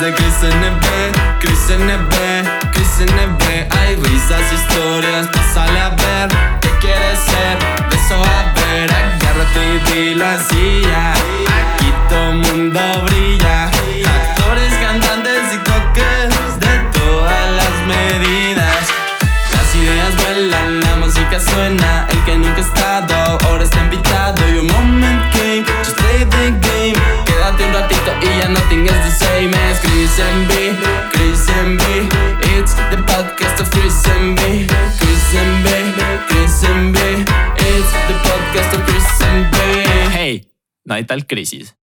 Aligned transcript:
de 0.00 0.12
Chris 0.12 0.42
NB, 0.42 1.40
Chris 1.40 1.70
NB, 1.70 2.12
Chris 2.72 3.00
NB. 3.00 3.42
Hay 3.78 3.96
risas, 3.96 4.52
historias, 4.52 5.28
pásale 5.28 5.80
a 5.80 5.90
ver. 5.90 6.28
¿Qué 6.60 6.70
quieres 6.80 7.18
ser? 7.18 7.58
De 7.88 7.96
eso 7.96 8.14
a 8.16 8.52
ver. 8.54 8.90
Agárrate 8.92 9.74
y 9.74 9.92
dilo 9.92 10.26
así 10.26 10.82
ya. 10.82 11.12
Aquí 11.12 11.92
todo 12.08 12.32
mundo 12.32 12.80
brilla. 13.06 13.66
Actores, 13.66 14.74
cantantes 14.74 15.54
y 15.54 15.58
coques 15.58 16.60
de 16.60 16.98
todas 16.98 17.50
las 17.52 17.74
medidas. 17.86 18.76
Las 19.52 19.74
ideas 19.74 20.16
vuelan, 20.16 20.80
la 20.80 20.96
música 20.96 21.40
suena. 21.40 21.95
Chris 30.16 30.28
and 30.32 30.48
Chris 31.12 31.50
and. 31.50 31.80
It's 32.56 32.72
the 32.72 32.96
podcast 33.04 33.60
of 33.60 33.70
Chris 33.70 34.08
and 34.08 34.34
B. 34.34 34.64
Chris 34.96 35.34
and 35.36 35.66
Chris 36.26 36.64
and. 36.64 36.96
It's 36.96 37.92
the 38.08 38.16
podcast 38.24 38.72
of 38.78 38.86
Chris 38.88 39.20
and 39.20 39.52
B. 39.52 39.58
Hay 40.16 41.04
tal 41.04 41.20
crisis. 41.28 41.74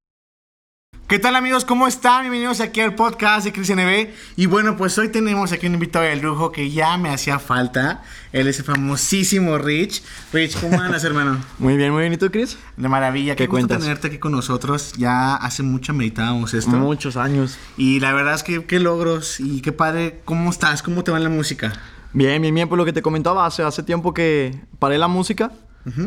¿Qué 1.13 1.19
tal 1.19 1.35
amigos? 1.35 1.63
¿Cómo 1.63 1.85
están? 1.85 2.21
Bienvenidos 2.21 2.59
aquí 2.59 2.81
al 2.81 2.95
podcast 2.95 3.45
de 3.45 3.53
Chris 3.53 3.69
NB. 3.69 4.09
Y 4.35 4.47
bueno, 4.47 4.75
pues 4.75 4.97
hoy 4.97 5.09
tenemos 5.09 5.51
aquí 5.51 5.67
un 5.67 5.75
invitado 5.75 6.05
de 6.05 6.15
lujo 6.15 6.51
que 6.51 6.71
ya 6.71 6.97
me 6.97 7.09
hacía 7.09 7.37
falta. 7.37 8.01
Él 8.31 8.47
es 8.47 8.57
el 8.57 8.65
famosísimo 8.65 9.59
Rich. 9.59 10.01
Rich, 10.33 10.59
¿cómo 10.59 10.81
andas, 10.81 11.03
hermano? 11.03 11.39
Muy 11.59 11.77
bien, 11.77 11.91
muy 11.91 12.01
bien. 12.01 12.13
¿Y 12.13 12.17
tú, 12.17 12.31
Chris? 12.31 12.57
De 12.77 12.89
maravilla. 12.89 13.35
¿Qué 13.35 13.43
Qué 13.43 13.45
gusto 13.45 13.67
cuentas? 13.67 13.81
tenerte 13.81 14.07
aquí 14.07 14.17
con 14.17 14.31
nosotros. 14.31 14.93
Ya 14.97 15.35
hace 15.35 15.61
mucho 15.61 15.93
meditábamos 15.93 16.55
esto. 16.55 16.71
Muchos 16.71 17.15
años. 17.15 17.59
Y 17.77 17.99
la 17.99 18.11
verdad 18.13 18.33
es 18.33 18.41
que 18.41 18.65
qué 18.65 18.79
logros 18.79 19.39
y 19.39 19.61
qué 19.61 19.71
padre. 19.71 20.21
¿Cómo 20.25 20.49
estás? 20.49 20.81
¿Cómo 20.81 21.03
te 21.03 21.11
va 21.11 21.17
en 21.17 21.25
la 21.25 21.29
música? 21.29 21.73
Bien, 22.13 22.41
bien, 22.41 22.55
bien. 22.55 22.67
Pues 22.67 22.77
lo 22.79 22.85
que 22.85 22.93
te 22.93 23.03
comentaba, 23.03 23.45
hace, 23.45 23.61
hace 23.61 23.83
tiempo 23.83 24.15
que 24.15 24.59
paré 24.79 24.97
la 24.97 25.07
música. 25.07 25.51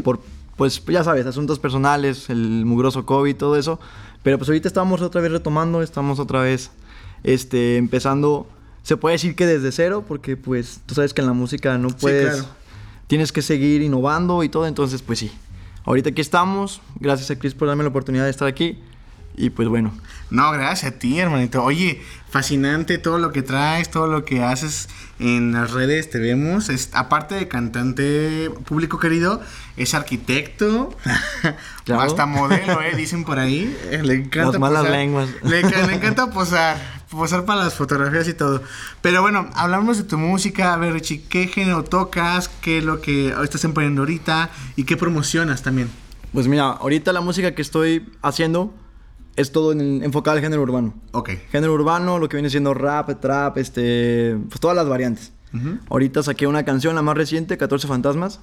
Por, 0.02 0.20
pues 0.56 0.82
ya 0.86 1.04
sabes, 1.04 1.26
asuntos 1.26 1.58
personales, 1.58 2.30
el 2.30 2.64
mugroso 2.64 3.06
COVID, 3.06 3.36
todo 3.36 3.56
eso. 3.56 3.78
Pero 4.22 4.38
pues 4.38 4.48
ahorita 4.48 4.68
estamos 4.68 5.02
otra 5.02 5.20
vez 5.20 5.30
retomando, 5.30 5.82
estamos 5.82 6.18
otra 6.18 6.40
vez 6.40 6.70
este, 7.22 7.76
empezando. 7.76 8.46
Se 8.82 8.96
puede 8.96 9.14
decir 9.14 9.36
que 9.36 9.46
desde 9.46 9.70
cero, 9.72 10.04
porque 10.06 10.36
pues 10.36 10.80
tú 10.86 10.94
sabes 10.94 11.12
que 11.12 11.20
en 11.20 11.26
la 11.26 11.32
música 11.32 11.76
no 11.78 11.88
puedes. 11.88 12.34
claro. 12.34 12.48
Tienes 13.06 13.30
que 13.30 13.42
seguir 13.42 13.82
innovando 13.82 14.42
y 14.42 14.48
todo. 14.48 14.66
Entonces, 14.66 15.02
pues 15.02 15.20
sí. 15.20 15.30
Ahorita 15.84 16.10
aquí 16.10 16.20
estamos. 16.20 16.80
Gracias 16.98 17.30
a 17.30 17.38
Chris 17.38 17.54
por 17.54 17.68
darme 17.68 17.84
la 17.84 17.90
oportunidad 17.90 18.24
de 18.24 18.30
estar 18.30 18.48
aquí. 18.48 18.80
Y 19.36 19.50
pues 19.50 19.68
bueno. 19.68 19.92
No, 20.28 20.50
gracias 20.50 20.92
a 20.92 20.98
ti, 20.98 21.20
hermanito. 21.20 21.62
Oye, 21.62 22.02
fascinante 22.30 22.98
todo 22.98 23.18
lo 23.18 23.30
que 23.30 23.42
traes, 23.42 23.90
todo 23.92 24.08
lo 24.08 24.24
que 24.24 24.42
haces 24.42 24.88
en 25.20 25.52
las 25.52 25.70
redes, 25.70 26.10
te 26.10 26.18
vemos. 26.18 26.68
Es, 26.68 26.90
aparte 26.94 27.36
de 27.36 27.46
cantante 27.46 28.50
público 28.64 28.98
querido, 28.98 29.40
es 29.76 29.94
arquitecto, 29.94 30.96
Claro. 31.84 32.00
hasta 32.02 32.26
modelo, 32.26 32.82
¿eh? 32.82 32.96
Dicen 32.96 33.24
por 33.24 33.38
ahí. 33.38 33.76
Eh, 33.90 34.00
Le 34.02 34.14
encanta 34.14 34.50
Las 34.52 34.58
malas 34.60 34.82
posar. 34.82 34.96
lenguas. 34.98 35.28
Le 35.44 35.60
encanta 35.60 36.30
posar, 36.32 36.76
posar 37.08 37.44
para 37.44 37.62
las 37.64 37.74
fotografías 37.74 38.26
y 38.26 38.34
todo. 38.34 38.62
Pero 39.02 39.22
bueno, 39.22 39.48
hablamos 39.54 39.96
de 39.98 40.02
tu 40.04 40.18
música. 40.18 40.74
A 40.74 40.76
ver, 40.76 40.92
Richie, 40.92 41.22
¿qué 41.28 41.46
género 41.46 41.84
tocas? 41.84 42.48
¿Qué 42.62 42.78
es 42.78 42.84
lo 42.84 43.00
que 43.00 43.32
estás 43.44 43.62
emprendiendo 43.64 44.02
ahorita? 44.02 44.50
¿Y 44.74 44.82
qué 44.84 44.96
promocionas 44.96 45.62
también? 45.62 45.88
Pues 46.32 46.48
mira, 46.48 46.64
ahorita 46.64 47.12
la 47.12 47.20
música 47.20 47.54
que 47.54 47.62
estoy 47.62 48.08
haciendo 48.22 48.74
es 49.36 49.52
todo 49.52 49.72
en 49.72 50.02
enfocado 50.02 50.36
al 50.36 50.42
género 50.42 50.62
urbano. 50.62 50.94
Ok. 51.12 51.30
Género 51.50 51.74
urbano, 51.74 52.18
lo 52.18 52.28
que 52.28 52.36
viene 52.36 52.50
siendo 52.50 52.74
rap, 52.74 53.20
trap, 53.20 53.58
este, 53.58 54.36
pues 54.48 54.60
todas 54.60 54.76
las 54.76 54.88
variantes. 54.88 55.32
Ahorita 55.88 56.22
saqué 56.22 56.46
una 56.46 56.66
canción, 56.66 56.94
la 56.96 57.02
más 57.02 57.16
reciente, 57.16 57.56
14 57.56 57.88
Fantasmas. 57.88 58.40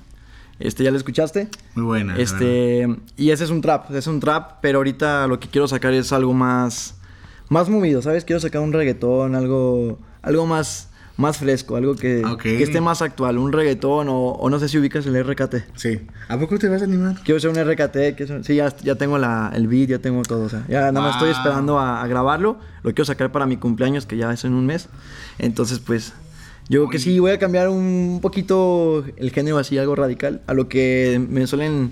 Este, 0.60 0.84
¿ya 0.84 0.90
la 0.90 0.98
escuchaste? 0.98 1.48
Muy 1.76 1.84
buena. 1.84 2.18
Este, 2.18 2.88
y 3.18 3.30
ese 3.30 3.44
es 3.44 3.50
un 3.52 3.62
trap, 3.62 3.92
es 3.92 4.08
un 4.08 4.20
trap, 4.20 4.60
pero 4.62 4.80
ahorita 4.80 5.28
lo 5.28 5.40
que 5.40 5.48
quiero 5.48 5.68
sacar 5.68 5.94
es 5.94 6.12
algo 6.12 6.34
más 6.34 6.96
más 7.50 7.70
movido, 7.70 8.02
¿sabes? 8.02 8.26
Quiero 8.26 8.40
sacar 8.40 8.62
un 8.62 8.74
reggaetón, 8.74 9.36
algo 9.36 10.00
algo 10.22 10.46
más 10.48 10.90
más 11.16 11.38
fresco, 11.38 11.76
algo 11.76 11.96
que, 11.96 12.26
Ok. 12.26 12.42
que 12.42 12.64
esté 12.64 12.82
más 12.82 13.02
actual, 13.04 13.38
un 13.38 13.52
reggaetón 13.54 14.10
o, 14.10 14.30
o 14.32 14.50
no 14.50 14.60
sé 14.60 14.68
si 14.68 14.80
ubicas 14.80 15.06
el 15.06 15.16
RKT. 15.24 15.56
Sí. 15.76 16.02
¿A 16.28 16.40
poco 16.40 16.58
te 16.58 16.68
vas 16.68 16.82
a 16.82 16.86
animar? 16.86 17.16
Quiero 17.24 17.40
ser 17.40 17.52
un 17.52 17.56
RKT, 17.58 18.18
ser- 18.26 18.44
sí, 18.44 18.56
ya, 18.56 18.76
ya 18.78 18.96
tengo 18.96 19.18
la, 19.20 19.52
el 19.54 19.68
beat, 19.68 19.90
ya 19.90 20.00
tengo 20.00 20.24
todo, 20.24 20.46
o 20.46 20.50
sea, 20.50 20.66
ya 20.68 20.92
nada 20.92 21.02
más 21.02 21.12
estoy 21.16 21.30
Wow. 21.30 21.38
esperando 21.38 21.78
a, 21.80 22.02
a 22.02 22.08
grabarlo, 22.08 22.58
lo 22.82 22.90
quiero 22.92 23.06
sacar 23.06 23.32
para 23.32 23.46
mi 23.46 23.58
cumpleaños, 23.58 24.06
que 24.08 24.18
ya 24.18 24.34
es 24.34 24.44
en 24.44 24.54
un 24.54 24.66
mes, 24.66 24.90
entonces 25.38 25.78
pues, 25.80 26.14
yo 26.70 26.80
creo 26.80 26.90
que 26.90 27.00
sí, 27.00 27.20
voy 27.20 27.32
a 27.32 27.38
cambiar 27.40 27.70
un 27.70 28.20
poquito 28.22 29.04
el 29.18 29.32
género 29.32 29.60
así, 29.60 29.78
algo 29.78 29.96
radical, 29.96 30.42
a 30.48 30.54
lo 30.56 30.68
que 30.68 31.24
me 31.30 31.46
suelen, 31.46 31.92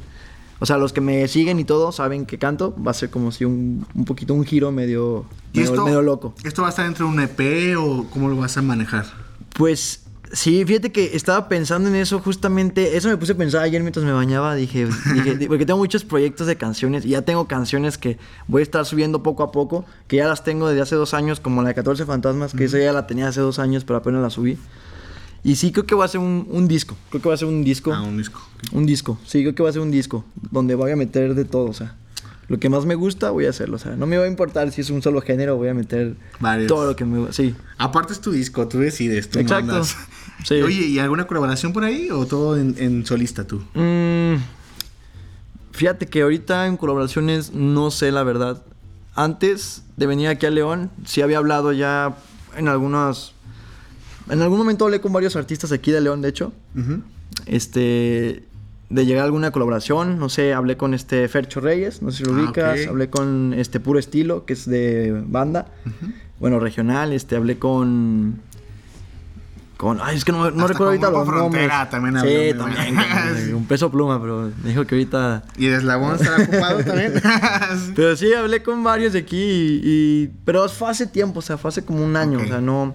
o 0.62 0.66
sea, 0.68 0.78
los 0.78 0.94
que 0.94 1.02
me 1.02 1.28
siguen 1.28 1.60
y 1.60 1.64
todo 1.64 1.92
saben 1.92 2.28
que 2.28 2.38
canto, 2.38 2.76
va 2.76 2.92
a 2.92 2.94
ser 2.94 3.10
como 3.10 3.32
si 3.32 3.46
un, 3.46 3.84
un 3.96 4.06
poquito 4.06 4.36
un 4.36 4.46
giro 4.46 4.72
medio, 4.72 5.26
¿Y 5.54 5.58
medio, 5.58 5.72
esto, 5.72 5.86
medio 5.86 6.02
loco. 6.04 6.36
¿Esto 6.44 6.62
va 6.62 6.68
a 6.68 6.70
estar 6.70 6.86
entre 6.86 7.04
un 7.04 7.20
EP 7.20 7.76
o 7.80 8.06
cómo 8.12 8.30
lo 8.30 8.38
vas 8.38 8.58
a 8.58 8.62
manejar? 8.62 9.08
Pues 9.56 10.04
sí, 10.32 10.64
fíjate 10.64 10.92
que 10.92 11.16
estaba 11.16 11.50
pensando 11.50 11.90
en 11.90 11.96
eso 11.96 12.20
justamente, 12.20 12.96
eso 12.96 13.10
me 13.10 13.18
puse 13.18 13.32
a 13.32 13.38
pensar 13.38 13.64
ayer 13.64 13.82
mientras 13.82 14.06
me 14.06 14.12
bañaba, 14.12 14.54
dije, 14.54 14.88
dije, 15.16 15.48
porque 15.48 15.66
tengo 15.66 15.80
muchos 15.80 16.06
proyectos 16.06 16.46
de 16.46 16.56
canciones 16.58 17.06
y 17.06 17.10
ya 17.10 17.24
tengo 17.24 17.48
canciones 17.48 17.98
que 17.98 18.20
voy 18.48 18.60
a 18.60 18.64
estar 18.64 18.86
subiendo 18.86 19.24
poco 19.24 19.42
a 19.42 19.52
poco, 19.52 19.84
que 20.08 20.18
ya 20.18 20.28
las 20.28 20.44
tengo 20.44 20.70
desde 20.70 20.84
hace 20.84 20.94
dos 20.94 21.16
años, 21.16 21.40
como 21.40 21.64
la 21.64 21.70
de 21.70 21.74
14 21.74 22.06
Fantasmas, 22.06 22.54
que 22.54 22.66
esa 22.66 22.78
ya 22.78 22.94
la 22.94 23.08
tenía 23.08 23.28
hace 23.28 23.42
dos 23.42 23.58
años, 23.58 23.84
pero 23.84 23.98
apenas 23.98 24.22
la 24.22 24.30
subí. 24.30 24.60
Y 25.44 25.56
sí 25.56 25.72
creo 25.72 25.86
que 25.86 25.96
va 25.96 26.06
a 26.06 26.08
ser 26.08 26.22
un, 26.22 26.48
un 26.52 26.68
disco, 26.68 26.96
creo 27.10 27.22
que 27.22 27.30
va 27.30 27.36
a 27.36 27.38
ser 27.38 27.48
un 27.48 27.64
disco. 27.64 27.92
Ah, 27.94 28.02
un 28.02 28.18
disco. 28.18 28.42
Un 28.74 28.86
disco, 28.86 29.18
sí, 29.26 29.42
creo 29.42 29.56
que 29.56 29.64
va 29.64 29.70
a 29.70 29.74
ser 29.74 29.82
un 29.82 29.90
disco 29.92 30.24
donde 30.52 30.76
voy 30.76 30.92
a 30.92 30.96
meter 30.96 31.34
de 31.34 31.46
todo, 31.46 31.66
o 31.66 31.74
sea, 31.74 31.96
lo 32.48 32.60
que 32.60 32.70
más 32.70 32.86
me 32.86 32.96
gusta 32.96 33.32
voy 33.32 33.46
a 33.46 33.50
hacerlo, 33.50 33.78
o 33.78 33.80
sea, 33.80 33.96
no 33.96 34.06
me 34.06 34.18
va 34.18 34.26
a 34.26 34.28
importar 34.28 34.72
si 34.72 34.82
es 34.82 34.90
un 34.92 35.02
solo 35.02 35.22
género, 35.22 35.58
voy 35.58 35.70
a 35.70 35.74
meter 35.74 36.16
Varios. 36.40 36.68
todo 36.68 36.86
lo 36.86 36.96
que 36.96 37.06
me 37.06 37.32
sí. 37.34 37.56
Aparte 37.80 38.14
es 38.14 38.22
tu 38.22 38.32
disco, 38.32 38.68
tú 38.68 38.78
decides, 38.80 39.30
tú 39.30 39.40
Exacto. 39.40 39.66
mandas. 39.68 39.96
Sí. 40.44 40.56
Oye, 40.56 40.88
¿y 40.88 40.98
alguna 40.98 41.28
colaboración 41.28 41.72
por 41.72 41.84
ahí 41.84 42.10
o 42.10 42.26
todo 42.26 42.58
en, 42.58 42.74
en 42.80 43.06
solista 43.06 43.46
tú? 43.46 43.62
Mm, 43.76 44.38
fíjate 45.72 46.08
que 46.08 46.22
ahorita 46.24 46.66
en 46.68 46.78
colaboraciones 46.78 47.54
no 47.54 47.92
sé 47.92 48.12
la 48.12 48.24
verdad. 48.24 48.64
Antes 49.14 49.84
de 49.98 50.08
venir 50.08 50.30
aquí 50.30 50.46
a 50.46 50.50
León, 50.50 50.90
sí 51.06 51.22
había 51.22 51.38
hablado 51.38 51.74
ya 51.74 52.16
en 52.58 52.68
algunas... 52.68 53.34
En 54.32 54.42
algún 54.42 54.58
momento 54.58 54.86
hablé 54.86 55.00
con 55.02 55.14
varios 55.14 55.36
artistas 55.36 55.72
aquí 55.72 55.92
de 55.92 56.02
León, 56.02 56.22
de 56.22 56.30
hecho. 56.30 56.54
Este... 57.46 58.44
De 58.90 59.06
llegar 59.06 59.22
a 59.22 59.26
alguna 59.26 59.52
colaboración, 59.52 60.20
no 60.20 60.28
sé, 60.28 60.54
hablé 60.54 60.76
con 60.76 60.94
este 60.94 61.26
Fercho 61.30 61.62
Reyes, 61.62 62.02
no 62.02 62.12
sé 62.12 62.18
si 62.18 62.24
lo 62.26 62.32
Ah, 62.38 62.44
ubicas, 62.44 62.88
hablé 62.90 63.10
con 63.10 63.54
este 63.56 63.80
Puro 63.80 63.98
Estilo, 64.00 64.44
que 64.46 64.52
es 64.52 64.70
de 64.70 65.24
banda, 65.28 65.68
bueno, 66.42 66.60
regional, 66.60 67.14
este, 67.14 67.38
hablé 67.38 67.58
con... 67.58 68.42
Con, 69.78 70.00
ay, 70.02 70.18
es 70.18 70.26
que 70.26 70.34
no, 70.34 70.44
recuerdo 70.50 70.88
ahorita 70.88 71.10
los 71.10 71.26
nombres. 71.26 71.68
Frontera 71.68 71.90
también 71.90 72.16
Sí, 72.20 72.50
habló, 72.50 72.68
me 72.68 72.76
también, 72.76 72.96
con- 72.96 73.54
un 73.56 73.66
peso 73.66 73.90
pluma, 73.90 74.22
pero 74.22 74.52
me 74.62 74.70
dijo 74.72 74.86
que 74.86 74.96
ahorita... 74.96 75.44
¿Y 75.58 75.68
el 75.68 75.74
eslabón 75.76 76.16
estará 76.16 76.44
ocupado 76.44 76.84
también? 76.84 77.14
Pero 77.96 78.18
sí, 78.18 78.34
hablé 78.34 78.62
con 78.62 78.84
varios 78.84 79.14
de 79.14 79.20
aquí 79.20 79.38
y, 79.42 79.82
y- 79.86 80.28
Pero 80.44 80.68
fue 80.68 80.90
hace 80.90 81.08
tiempo, 81.08 81.40
o 81.40 81.42
sea, 81.42 81.58
fue 81.58 81.70
hace 81.70 81.86
como 81.86 82.04
un 82.04 82.18
año, 82.18 82.40
o 82.40 82.46
sea, 82.46 82.60
no... 82.60 82.94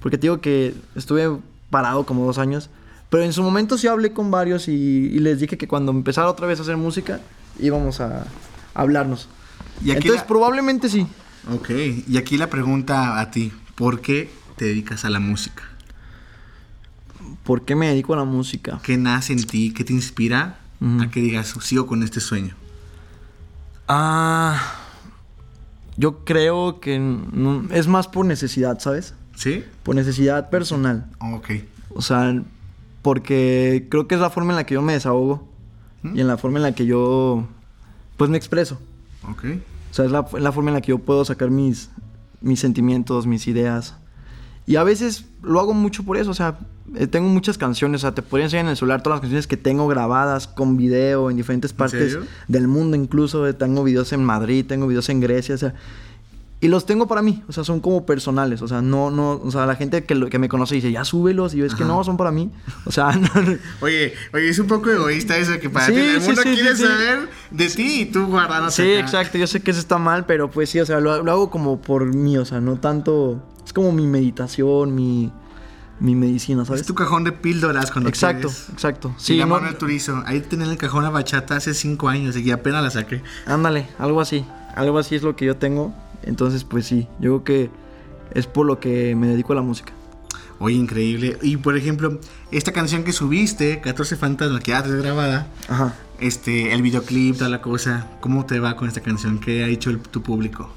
Porque 0.00 0.18
te 0.18 0.22
digo 0.22 0.40
que 0.40 0.74
estuve 0.94 1.38
parado 1.70 2.04
como 2.06 2.24
dos 2.26 2.38
años. 2.38 2.70
Pero 3.10 3.22
en 3.22 3.32
su 3.32 3.42
momento 3.42 3.78
sí 3.78 3.86
hablé 3.86 4.12
con 4.12 4.30
varios 4.30 4.68
y, 4.68 4.72
y 4.72 5.18
les 5.20 5.38
dije 5.40 5.56
que 5.56 5.68
cuando 5.68 5.92
empezara 5.92 6.28
otra 6.28 6.46
vez 6.46 6.58
a 6.58 6.62
hacer 6.62 6.76
música 6.76 7.20
íbamos 7.60 8.00
a, 8.00 8.22
a 8.74 8.80
hablarnos. 8.80 9.28
Y 9.80 9.90
aquí 9.90 10.08
Entonces 10.08 10.22
la- 10.22 10.26
probablemente 10.26 10.88
sí. 10.88 11.06
ok, 11.52 11.70
y 12.08 12.16
aquí 12.16 12.36
la 12.36 12.48
pregunta 12.50 13.20
a 13.20 13.30
ti, 13.30 13.52
¿por 13.76 14.00
qué 14.00 14.30
te 14.56 14.64
dedicas 14.64 15.04
a 15.04 15.10
la 15.10 15.20
música? 15.20 15.62
¿Por 17.44 17.62
qué 17.64 17.76
me 17.76 17.88
dedico 17.88 18.14
a 18.14 18.16
la 18.16 18.24
música? 18.24 18.80
¿Qué 18.82 18.96
nace 18.96 19.32
en 19.32 19.44
ti? 19.46 19.72
¿Qué 19.72 19.84
te 19.84 19.92
inspira 19.92 20.58
a 21.00 21.10
que 21.10 21.20
digas, 21.20 21.54
sigo 21.62 21.86
con 21.86 22.02
este 22.02 22.20
sueño? 22.20 22.54
Ah... 23.88 24.82
Yo 25.98 26.24
creo 26.26 26.78
que 26.80 26.98
no- 26.98 27.64
es 27.70 27.86
más 27.88 28.06
por 28.06 28.26
necesidad, 28.26 28.78
¿sabes? 28.80 29.14
¿Sí? 29.36 29.64
Por 29.84 29.94
necesidad 29.94 30.50
personal. 30.50 31.06
Ok. 31.20 31.50
O 31.90 32.02
sea, 32.02 32.42
porque 33.02 33.86
creo 33.88 34.08
que 34.08 34.16
es 34.16 34.20
la 34.20 34.30
forma 34.30 34.52
en 34.52 34.56
la 34.56 34.66
que 34.66 34.74
yo 34.74 34.82
me 34.82 34.94
desahogo 34.94 35.48
y 36.02 36.20
en 36.20 36.26
la 36.26 36.36
forma 36.36 36.58
en 36.58 36.64
la 36.64 36.72
que 36.72 36.86
yo, 36.86 37.46
pues, 38.16 38.30
me 38.30 38.36
expreso. 38.36 38.80
Ok. 39.28 39.44
O 39.90 39.94
sea, 39.94 40.04
es 40.04 40.10
la, 40.10 40.26
la 40.38 40.52
forma 40.52 40.70
en 40.70 40.74
la 40.74 40.80
que 40.80 40.88
yo 40.88 40.98
puedo 40.98 41.24
sacar 41.24 41.50
mis, 41.50 41.90
mis 42.40 42.60
sentimientos, 42.60 43.26
mis 43.26 43.46
ideas. 43.46 43.94
Y 44.66 44.76
a 44.76 44.84
veces 44.84 45.26
lo 45.42 45.60
hago 45.60 45.74
mucho 45.74 46.04
por 46.04 46.16
eso, 46.16 46.30
o 46.30 46.34
sea, 46.34 46.58
eh, 46.96 47.06
tengo 47.06 47.28
muchas 47.28 47.56
canciones, 47.56 48.00
o 48.00 48.02
sea, 48.02 48.14
te 48.14 48.22
podría 48.22 48.46
enseñar 48.46 48.66
en 48.66 48.70
el 48.70 48.76
celular 48.76 49.02
todas 49.02 49.16
las 49.16 49.20
canciones 49.20 49.46
que 49.46 49.56
tengo 49.56 49.86
grabadas 49.86 50.48
con 50.48 50.76
video 50.76 51.30
en 51.30 51.36
diferentes 51.36 51.72
partes 51.72 52.18
del 52.48 52.68
mundo, 52.68 52.96
incluso 52.96 53.54
tengo 53.54 53.84
videos 53.84 54.12
en 54.12 54.24
Madrid, 54.24 54.64
tengo 54.66 54.86
videos 54.86 55.08
en 55.08 55.20
Grecia, 55.20 55.54
o 55.54 55.58
sea, 55.58 55.74
Y 56.66 56.68
los 56.68 56.84
tengo 56.84 57.06
para 57.06 57.22
mí, 57.22 57.44
o 57.48 57.52
sea, 57.52 57.62
son 57.62 57.78
como 57.78 58.04
personales, 58.04 58.60
o 58.60 58.66
sea, 58.66 58.82
no, 58.82 59.10
no, 59.12 59.32
o 59.34 59.50
sea, 59.52 59.66
la 59.66 59.76
gente 59.76 60.04
que, 60.04 60.16
lo- 60.16 60.28
que 60.28 60.40
me 60.40 60.48
conoce 60.48 60.74
dice, 60.74 60.90
ya 60.90 61.04
súbelos, 61.04 61.54
y 61.54 61.58
yo 61.58 61.64
es 61.64 61.74
que 61.76 61.84
no, 61.84 62.02
son 62.02 62.16
para 62.16 62.32
mí, 62.32 62.50
o 62.84 62.90
sea, 62.90 63.12
no, 63.12 63.28
no. 63.42 63.56
Oye, 63.80 64.14
oye, 64.34 64.48
es 64.48 64.58
un 64.58 64.66
poco 64.66 64.90
egoísta 64.90 65.36
eso 65.36 65.60
que 65.60 65.70
para 65.70 65.86
Sí, 65.86 65.92
ti 65.92 65.98
el 66.00 66.20
sí, 66.20 66.26
mundo 66.26 66.42
sí, 66.42 66.54
quiere 66.54 66.70
sí, 66.74 66.82
sí. 66.82 66.88
saber 66.88 67.28
de 67.52 67.68
ti 67.68 68.00
y 68.00 68.06
tú 68.06 68.26
guardándote 68.26 68.74
Sí, 68.74 68.90
acá. 68.94 69.00
exacto, 69.00 69.38
yo 69.38 69.46
sé 69.46 69.60
que 69.60 69.70
eso 69.70 69.78
está 69.78 69.98
mal, 69.98 70.26
pero 70.26 70.50
pues 70.50 70.68
sí, 70.70 70.80
o 70.80 70.86
sea, 70.86 70.98
lo, 70.98 71.22
lo 71.22 71.30
hago 71.30 71.50
como 71.50 71.80
por 71.80 72.04
mí, 72.06 72.36
o 72.36 72.44
sea, 72.44 72.60
no 72.60 72.80
tanto, 72.80 73.40
es 73.64 73.72
como 73.72 73.92
mi 73.92 74.06
meditación, 74.08 74.92
mi, 74.94 75.30
mi 76.00 76.14
medicina, 76.16 76.64
¿sabes? 76.64 76.80
Es 76.80 76.86
tu 76.86 76.94
cajón 76.94 77.22
de 77.24 77.32
píldoras 77.32 77.90
cuando 77.92 78.08
Exacto, 78.08 78.48
quieres. 78.48 78.68
exacto. 78.72 79.14
Sí, 79.18 79.34
Sí, 79.34 79.36
la 79.36 79.46
no, 79.46 79.54
mano 79.54 79.66
del 79.66 79.76
turizo. 79.76 80.22
Ahí 80.26 80.40
tenía 80.40 80.66
en 80.66 80.72
el 80.72 80.78
cajón 80.78 81.04
la 81.04 81.10
bachata 81.10 81.54
hace 81.56 81.74
cinco 81.74 82.08
años 82.08 82.36
y 82.36 82.50
apenas 82.50 82.82
la 82.82 82.90
saqué. 82.90 83.22
ándale, 83.46 83.86
algo 83.98 84.20
así, 84.20 84.44
algo 84.74 84.98
así 84.98 85.14
es 85.14 85.22
lo 85.22 85.36
que 85.36 85.46
yo 85.46 85.56
tengo, 85.56 85.94
entonces 86.22 86.64
pues 86.64 86.86
sí, 86.86 87.08
yo 87.20 87.42
creo 87.42 87.44
que 87.44 87.70
es 88.34 88.46
por 88.46 88.66
lo 88.66 88.80
que 88.80 89.14
me 89.16 89.28
dedico 89.28 89.52
a 89.52 89.56
la 89.56 89.62
música. 89.62 89.92
Oye, 90.58 90.74
increíble. 90.76 91.36
Y 91.42 91.58
por 91.58 91.76
ejemplo, 91.76 92.18
esta 92.50 92.72
canción 92.72 93.04
que 93.04 93.12
subiste, 93.12 93.80
14 93.80 94.16
Fantasmas, 94.16 94.62
que 94.62 94.70
ya 94.70 94.78
es 94.78 94.90
grabada, 95.02 95.48
Ajá. 95.68 95.94
este, 96.18 96.72
el 96.72 96.80
videoclip, 96.82 97.36
toda 97.36 97.50
la 97.50 97.60
cosa, 97.60 98.08
¿cómo 98.20 98.46
te 98.46 98.58
va 98.58 98.74
con 98.76 98.88
esta 98.88 99.02
canción? 99.02 99.38
¿Qué 99.38 99.64
ha 99.64 99.68
hecho 99.68 99.90
el- 99.90 99.98
tu 100.00 100.22
público? 100.22 100.70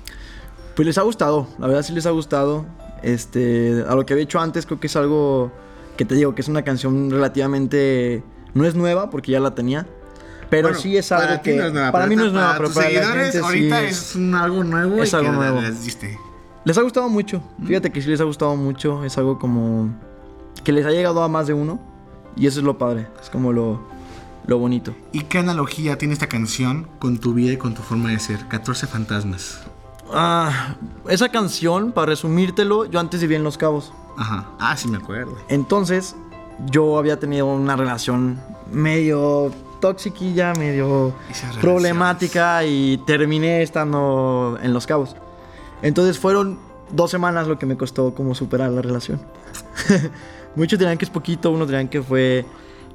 Pues 0.76 0.86
les 0.86 0.98
ha 0.98 1.02
gustado, 1.04 1.48
la 1.60 1.68
verdad 1.68 1.84
sí 1.84 1.94
les 1.94 2.06
ha 2.06 2.12
gustado. 2.12 2.66
Este, 3.04 3.84
a 3.88 3.96
lo 3.96 4.06
que 4.06 4.14
había 4.14 4.24
hecho 4.24 4.40
antes, 4.42 4.66
creo 4.66 4.80
que 4.82 4.88
es 4.88 4.96
algo 4.98 5.52
que 5.96 6.04
te 6.04 6.16
digo 6.16 6.36
que 6.36 6.42
es 6.42 6.50
una 6.50 6.64
canción 6.64 7.10
relativamente. 7.10 8.22
No 8.54 8.66
es 8.66 8.76
nueva 8.76 9.10
porque 9.10 9.32
ya 9.32 9.40
la 9.40 9.56
tenía. 9.56 9.88
Pero 10.50 10.70
Bueno, 10.70 10.80
sí 10.82 10.98
es 10.98 11.12
algo 11.12 11.26
para 11.28 11.42
que. 11.42 11.56
no 11.56 11.66
es 11.66 11.74
nueva, 11.74 11.92
para 11.92 12.08
mí 12.08 12.16
no 12.16 12.26
es 12.26 12.34
nueva, 12.34 12.48
para 12.50 12.58
pero 12.60 12.74
para 12.74 12.90
la 12.90 12.92
seguidores 13.02 13.24
gente 13.34 13.38
sí 13.40 13.44
ahorita 13.46 13.84
es- 13.84 14.16
algo 14.16 14.64
nuevo 14.64 15.04
es 15.04 15.14
y 15.14 15.16
algo 15.16 15.30
que 15.32 15.36
nuevo. 15.38 15.62
les 15.62 15.84
diste. 15.84 16.20
Les 16.66 16.78
ha 16.78 16.82
gustado 16.82 17.08
mucho. 17.10 17.42
Fíjate 17.66 17.92
que 17.92 18.02
sí 18.02 18.10
les 18.10 18.20
ha 18.20 18.26
gustado 18.26 18.56
mucho. 18.56 19.04
Es 19.06 19.18
algo 19.18 19.38
como. 19.40 19.90
que 20.64 20.72
les 20.72 20.86
ha 20.86 20.92
llegado 20.92 21.24
a 21.24 21.28
más 21.28 21.48
de 21.48 21.54
uno. 21.54 21.80
Y 22.36 22.48
eso 22.48 22.60
es 22.60 22.66
lo 22.66 22.78
padre. 22.78 23.08
Es 23.22 23.30
como 23.30 23.54
lo, 23.54 23.80
lo 24.46 24.58
bonito. 24.60 24.94
¿Y 25.12 25.22
qué 25.24 25.40
analogía 25.40 25.98
tiene 25.98 26.14
esta 26.14 26.28
canción 26.28 26.88
con 27.00 27.18
tu 27.18 27.34
vida 27.34 27.54
y 27.54 27.58
con 27.58 27.74
tu 27.74 27.82
forma 27.82 28.10
de 28.10 28.20
ser? 28.20 28.46
14 28.48 28.88
Fantasmas. 28.88 29.60
Ah, 30.12 30.76
esa 31.08 31.30
canción, 31.30 31.92
para 31.92 32.08
resumírtelo, 32.08 32.86
yo 32.86 33.00
antes 33.00 33.22
vivía 33.22 33.38
en 33.38 33.44
Los 33.44 33.58
Cabos. 33.58 33.94
Ajá. 34.18 34.48
Ah, 34.60 34.76
sí 34.76 34.88
me 34.88 34.98
acuerdo. 34.98 35.38
Entonces, 35.50 36.16
yo 36.72 36.98
había 36.98 37.20
tenido 37.20 37.46
una 37.46 37.76
relación 37.76 38.40
medio 38.72 39.52
toxiquilla, 39.80 40.54
medio 40.54 41.14
problemática 41.62 42.64
y 42.66 42.98
terminé 43.06 43.62
estando 43.62 44.58
en 44.62 44.74
Los 44.74 44.86
Cabos. 44.88 45.16
Entonces 45.82 46.20
fueron 46.20 46.60
dos 46.92 47.12
semanas 47.12 47.48
lo 47.48 47.58
que 47.60 47.66
me 47.66 47.78
costó 47.78 48.14
como 48.14 48.36
superar 48.36 48.72
la 48.72 48.82
relación. 48.82 49.22
Muchos 50.56 50.80
dirán 50.80 50.98
que 50.98 51.06
es 51.06 51.12
poquito, 51.12 51.52
unos 51.52 51.68
dirán 51.68 51.88
que 51.88 52.02
fue 52.02 52.46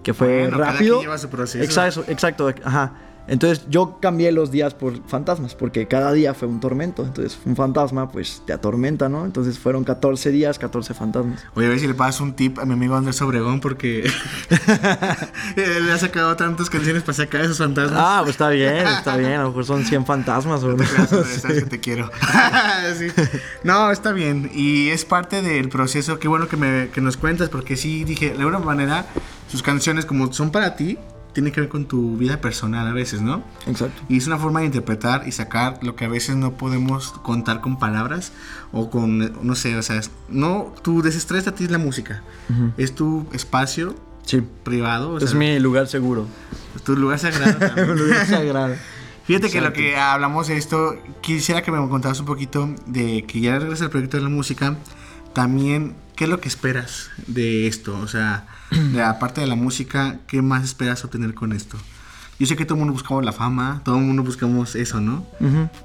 que 0.02 0.12
fue 0.12 0.40
Bueno, 0.42 0.58
cada 0.58 0.72
rápido. 0.72 0.96
quien 0.98 1.06
lleva 1.06 1.18
su 1.18 1.28
proceso. 1.30 1.64
Exacto, 1.64 2.04
exacto, 2.08 2.52
ajá. 2.64 2.92
Entonces 3.26 3.66
yo 3.68 3.98
cambié 4.00 4.32
los 4.32 4.50
días 4.50 4.74
por 4.74 5.06
fantasmas, 5.08 5.54
porque 5.54 5.86
cada 5.88 6.12
día 6.12 6.34
fue 6.34 6.48
un 6.48 6.60
tormento. 6.60 7.04
Entonces 7.04 7.38
un 7.44 7.56
fantasma 7.56 8.10
pues 8.10 8.42
te 8.46 8.52
atormenta, 8.52 9.08
¿no? 9.08 9.24
Entonces 9.24 9.58
fueron 9.58 9.84
14 9.84 10.30
días, 10.30 10.58
14 10.58 10.94
fantasmas. 10.94 11.44
Voy 11.54 11.66
a 11.66 11.68
ver 11.68 11.80
si 11.80 11.86
le 11.86 11.94
paso 11.94 12.22
un 12.22 12.34
tip 12.34 12.58
a 12.58 12.64
mi 12.64 12.74
amigo 12.74 12.96
Andrés 12.96 13.20
Obregón 13.22 13.60
porque 13.60 14.04
él 15.56 15.86
le 15.86 15.92
ha 15.92 15.98
sacado 15.98 16.36
tantas 16.36 16.68
canciones 16.68 17.02
para 17.02 17.14
sacar 17.14 17.40
esos 17.42 17.58
fantasmas. 17.58 17.98
Ah, 17.98 18.18
pues 18.20 18.32
está 18.32 18.48
bien, 18.50 18.86
está 18.86 19.16
bien. 19.16 19.32
A 19.32 19.42
lo 19.42 19.48
mejor 19.48 19.64
son 19.64 19.84
100 19.84 20.04
fantasmas 20.04 20.62
No 20.62 20.76
te 20.76 20.84
creas, 20.84 21.12
Andrés, 21.12 21.40
sabes 21.42 21.64
que 21.64 21.70
te 21.70 21.80
quiero. 21.80 22.10
Sí. 22.98 23.08
No, 23.62 23.90
está 23.90 24.12
bien. 24.12 24.50
Y 24.54 24.90
es 24.90 25.04
parte 25.04 25.42
del 25.42 25.68
proceso. 25.68 26.18
Qué 26.18 26.28
bueno 26.28 26.48
que, 26.48 26.56
me, 26.56 26.90
que 26.90 27.00
nos 27.00 27.16
cuentas, 27.16 27.48
porque 27.48 27.76
sí 27.76 28.04
dije, 28.04 28.30
de 28.30 28.38
alguna 28.38 28.58
manera, 28.58 29.06
sus 29.48 29.62
canciones, 29.62 30.04
como 30.04 30.32
son 30.32 30.50
para 30.50 30.76
ti, 30.76 30.98
tienen 31.34 31.52
que 31.52 31.60
ver 31.60 31.68
con 31.68 31.84
tu 31.86 32.16
vida 32.16 32.40
personal 32.40 32.86
a 32.86 32.92
veces, 32.92 33.20
¿no? 33.20 33.42
Exacto. 33.66 34.00
Y 34.08 34.16
es 34.16 34.26
una 34.26 34.38
forma 34.38 34.60
de 34.60 34.66
interpretar 34.66 35.28
y 35.28 35.32
sacar 35.32 35.78
lo 35.82 35.96
que 35.96 36.06
a 36.06 36.08
veces 36.08 36.36
no 36.36 36.52
podemos 36.52 37.10
contar 37.22 37.60
con 37.60 37.78
palabras 37.78 38.32
o 38.72 38.88
con, 38.88 39.18
no 39.46 39.54
sé, 39.54 39.76
o 39.76 39.82
sea, 39.82 39.96
es- 39.96 40.10
no, 40.30 40.72
tu 40.82 41.02
desestrés 41.02 41.46
a 41.46 41.54
ti 41.54 41.64
es 41.64 41.70
la 41.70 41.78
música. 41.78 42.22
Es 42.78 42.94
tu 42.94 43.26
espacio 43.32 43.94
Sí. 44.24 44.42
privado, 44.62 45.10
o 45.10 45.18
Es 45.18 45.30
sea, 45.30 45.38
mi 45.38 45.58
lugar 45.58 45.86
seguro. 45.88 46.26
tu 46.84 46.96
lugar 46.96 47.18
sagrado 47.18 47.58
también. 47.58 47.92
Mi 47.92 47.98
lugar 48.00 48.26
sagrado. 48.26 48.74
Fíjate 49.26 49.50
que 49.50 49.60
lo 49.60 49.72
que 49.72 49.96
hablamos 49.96 50.48
de 50.48 50.56
esto, 50.56 50.96
quisiera 51.22 51.62
que 51.62 51.70
me 51.72 51.78
contaras 51.88 52.20
un 52.20 52.26
poquito 52.26 52.68
de 52.86 53.24
que 53.26 53.40
ya 53.40 53.58
regresas 53.58 53.82
al 53.86 53.90
proyecto 53.90 54.16
de 54.18 54.22
la 54.22 54.28
música, 54.28 54.76
también, 55.32 55.94
¿qué 56.16 56.24
es 56.24 56.30
lo 56.30 56.40
que 56.40 56.48
esperas 56.48 57.10
de 57.26 57.66
esto? 57.66 57.98
O 57.98 58.08
sea, 58.08 58.46
de 58.70 58.98
la 58.98 59.18
parte 59.18 59.40
de 59.40 59.46
la 59.46 59.54
música, 59.56 60.18
¿qué 60.26 60.42
más 60.42 60.64
esperas 60.64 61.04
obtener 61.04 61.34
con 61.34 61.52
esto? 61.52 61.76
Yo 62.38 62.46
sé 62.46 62.56
que 62.56 62.64
todo 62.64 62.74
el 62.74 62.80
mundo 62.80 62.92
buscamos 62.94 63.24
la 63.24 63.32
fama, 63.32 63.80
todo 63.84 63.96
el 63.96 64.02
mundo 64.04 64.22
buscamos 64.24 64.74
eso, 64.74 65.00
¿no? 65.00 65.24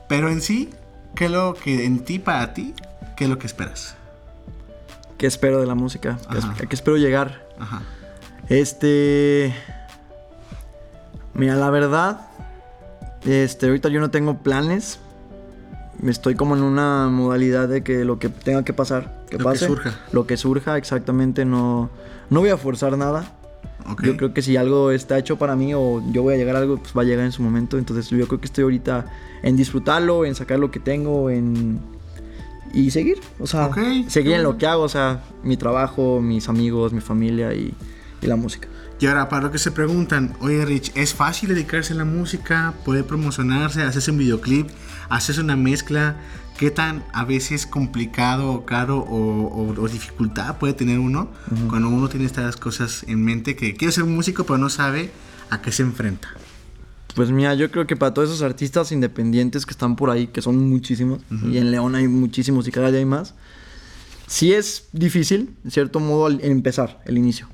Pero 0.08 0.30
en 0.30 0.42
sí, 0.42 0.70
¿qué 1.16 1.26
es 1.26 1.32
lo 1.32 1.54
que 1.54 1.86
en 1.86 2.00
ti, 2.04 2.18
para 2.20 2.54
ti, 2.54 2.74
qué 3.16 3.26
es 3.26 3.30
lo 3.30 3.38
que 3.38 3.46
esperas? 3.46 3.96
¿Qué 5.20 5.28
espero 5.28 5.60
de 5.60 5.68
la 5.68 5.76
música? 5.76 6.18
¿Qué, 6.32 6.38
Ajá. 6.38 6.54
es- 6.56 6.64
a 6.64 6.66
qué 6.68 6.76
espero 6.76 6.98
llegar? 6.98 7.48
Ajá. 7.60 7.82
Este. 8.48 9.54
Mira, 11.34 11.56
la 11.56 11.70
verdad. 11.70 12.22
Este, 13.26 13.68
ahorita 13.68 13.90
yo 13.90 14.00
no 14.00 14.10
tengo 14.12 14.40
planes. 14.40 15.00
Estoy 16.08 16.36
como 16.36 16.56
en 16.56 16.64
una 16.64 17.10
modalidad 17.10 17.68
de 17.68 17.84
que 17.84 18.06
lo 18.06 18.20
que 18.20 18.30
tenga 18.30 18.64
que 18.64 18.74
pasar, 18.74 19.24
que 19.30 19.34
Lo 19.38 19.40
que 19.40 19.44
pase. 19.44 19.68
surja. 19.68 20.00
Lo 20.12 20.26
que 20.26 20.38
surja, 20.38 20.78
exactamente. 20.78 21.44
No, 21.46 21.90
no 22.30 22.40
voy 22.40 22.50
a 22.50 22.58
forzar 22.58 22.98
nada. 22.98 23.34
Yo 24.04 24.16
creo 24.18 24.34
que 24.34 24.42
si 24.42 24.56
algo 24.56 24.92
está 24.92 25.18
hecho 25.18 25.38
para 25.38 25.56
mí 25.56 25.74
o 25.74 26.04
yo 26.12 26.22
voy 26.22 26.36
a 26.36 26.38
llegar 26.38 26.56
a 26.56 26.60
algo, 26.60 26.78
pues 26.78 26.94
va 26.96 27.02
a 27.02 27.06
llegar 27.06 27.26
en 27.26 27.32
su 27.32 27.42
momento. 27.42 27.78
Entonces 27.78 28.10
yo 28.10 28.28
creo 28.28 28.40
que 28.40 28.46
estoy 28.46 28.64
ahorita 28.64 29.06
en 29.42 29.58
disfrutarlo, 29.58 30.26
en 30.26 30.36
sacar 30.36 30.60
lo 30.60 30.70
que 30.72 30.80
tengo, 30.80 31.30
en... 31.30 31.80
Y 32.72 32.92
seguir, 32.92 33.18
o 33.40 33.48
sea, 33.48 33.72
seguir 34.08 34.34
en 34.34 34.44
lo 34.44 34.60
que 34.60 34.68
hago, 34.68 34.84
o 34.84 34.90
sea, 34.90 35.24
mi 35.44 35.58
trabajo, 35.58 36.22
mis 36.22 36.50
amigos, 36.50 36.94
mi 36.94 37.02
familia 37.02 37.52
y, 37.56 37.74
y 38.22 38.28
la 38.28 38.36
música. 38.36 38.68
Y 39.00 39.06
ahora, 39.06 39.30
para 39.30 39.44
lo 39.44 39.52
que 39.52 39.60
se 39.60 39.72
preguntan, 39.72 40.36
oye 40.42 40.66
Rich, 40.66 40.92
¿es 40.96 41.14
fácil 41.14 41.50
dedicarse 41.50 41.94
a 41.94 41.96
la 41.96 42.04
música? 42.06 42.74
¿Puede 42.84 43.04
promocionarse? 43.04 43.82
¿Hacerse 43.82 44.12
un 44.12 44.18
videoclip? 44.18 44.68
¿Hacerse 45.10 45.40
una 45.42 45.56
mezcla? 45.56 46.18
¿Qué 46.58 46.70
tan 46.70 47.06
a 47.14 47.24
veces 47.24 47.66
complicado 47.66 48.52
o 48.52 48.66
caro 48.66 48.98
o, 48.98 49.48
o- 49.48 49.82
o 49.82 49.88
dificultad 49.88 50.58
puede 50.58 50.74
tener 50.74 51.00
uno 51.00 51.30
cuando 51.70 51.88
uno 51.88 52.10
tiene 52.10 52.26
estas 52.26 52.58
cosas 52.58 53.06
en 53.08 53.24
mente 53.24 53.56
que 53.56 53.74
quiere 53.76 53.94
ser 53.94 54.04
un 54.04 54.14
músico 54.14 54.44
pero 54.44 54.58
no 54.58 54.70
sabe 54.70 55.12
a 55.50 55.62
qué 55.62 55.72
se 55.72 55.84
enfrenta? 55.84 56.28
Pues 57.16 57.32
mira, 57.32 57.56
yo 57.56 57.72
creo 57.72 57.88
que 57.88 57.96
para 57.96 58.14
todos 58.14 58.28
esos 58.30 58.42
artistas 58.42 58.92
independientes 58.92 59.66
que 59.66 59.72
están 59.72 59.96
por 59.96 60.10
ahí, 60.10 60.28
que 60.28 60.42
son 60.42 60.70
muchísimos, 60.70 61.22
y 61.50 61.58
en 61.58 61.72
León 61.72 61.96
hay 61.96 62.10
muchísimos 62.10 62.68
y 62.68 62.72
cada 62.72 62.90
día 62.92 63.00
hay 63.00 63.06
más, 63.06 63.34
sí 64.28 64.52
es 64.52 64.90
difícil, 64.92 65.56
en 65.64 65.72
cierto 65.72 66.02
modo, 66.02 66.26
al 66.26 66.42
empezar, 66.44 67.02
el 67.06 67.18
inicio. 67.18 67.48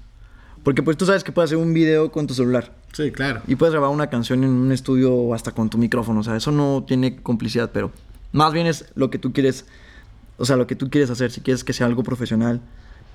Porque 0.66 0.84
pues 0.84 0.98
tú 0.98 1.06
sabes 1.06 1.24
que 1.24 1.32
puedes 1.32 1.50
hacer 1.50 1.58
un 1.64 1.74
video 1.74 2.12
con 2.12 2.28
tu 2.28 2.34
celular. 2.34 2.74
Sí, 2.92 3.12
claro. 3.12 3.42
Y 3.48 3.56
puedes 3.56 3.72
grabar 3.72 3.92
una 3.92 4.08
canción 4.10 4.44
en 4.44 4.50
un 4.50 4.72
estudio 4.74 5.14
o 5.14 5.34
hasta 5.34 5.52
con 5.52 5.70
tu 5.70 5.78
micrófono. 5.78 6.20
O 6.20 6.24
sea, 6.24 6.36
eso 6.36 6.52
no 6.52 6.84
tiene 6.86 7.16
complicidad, 7.18 7.70
pero 7.72 7.92
más 8.34 8.52
bien 8.52 8.66
es 8.68 8.86
lo 8.96 9.10
que 9.10 9.18
tú 9.20 9.32
quieres. 9.32 9.66
O 10.38 10.44
sea, 10.46 10.58
lo 10.58 10.66
que 10.68 10.76
tú 10.76 10.90
quieres 10.90 11.10
hacer. 11.12 11.32
Si 11.32 11.40
quieres 11.42 11.64
que 11.64 11.72
sea 11.72 11.86
algo 11.88 12.04
profesional, 12.04 12.60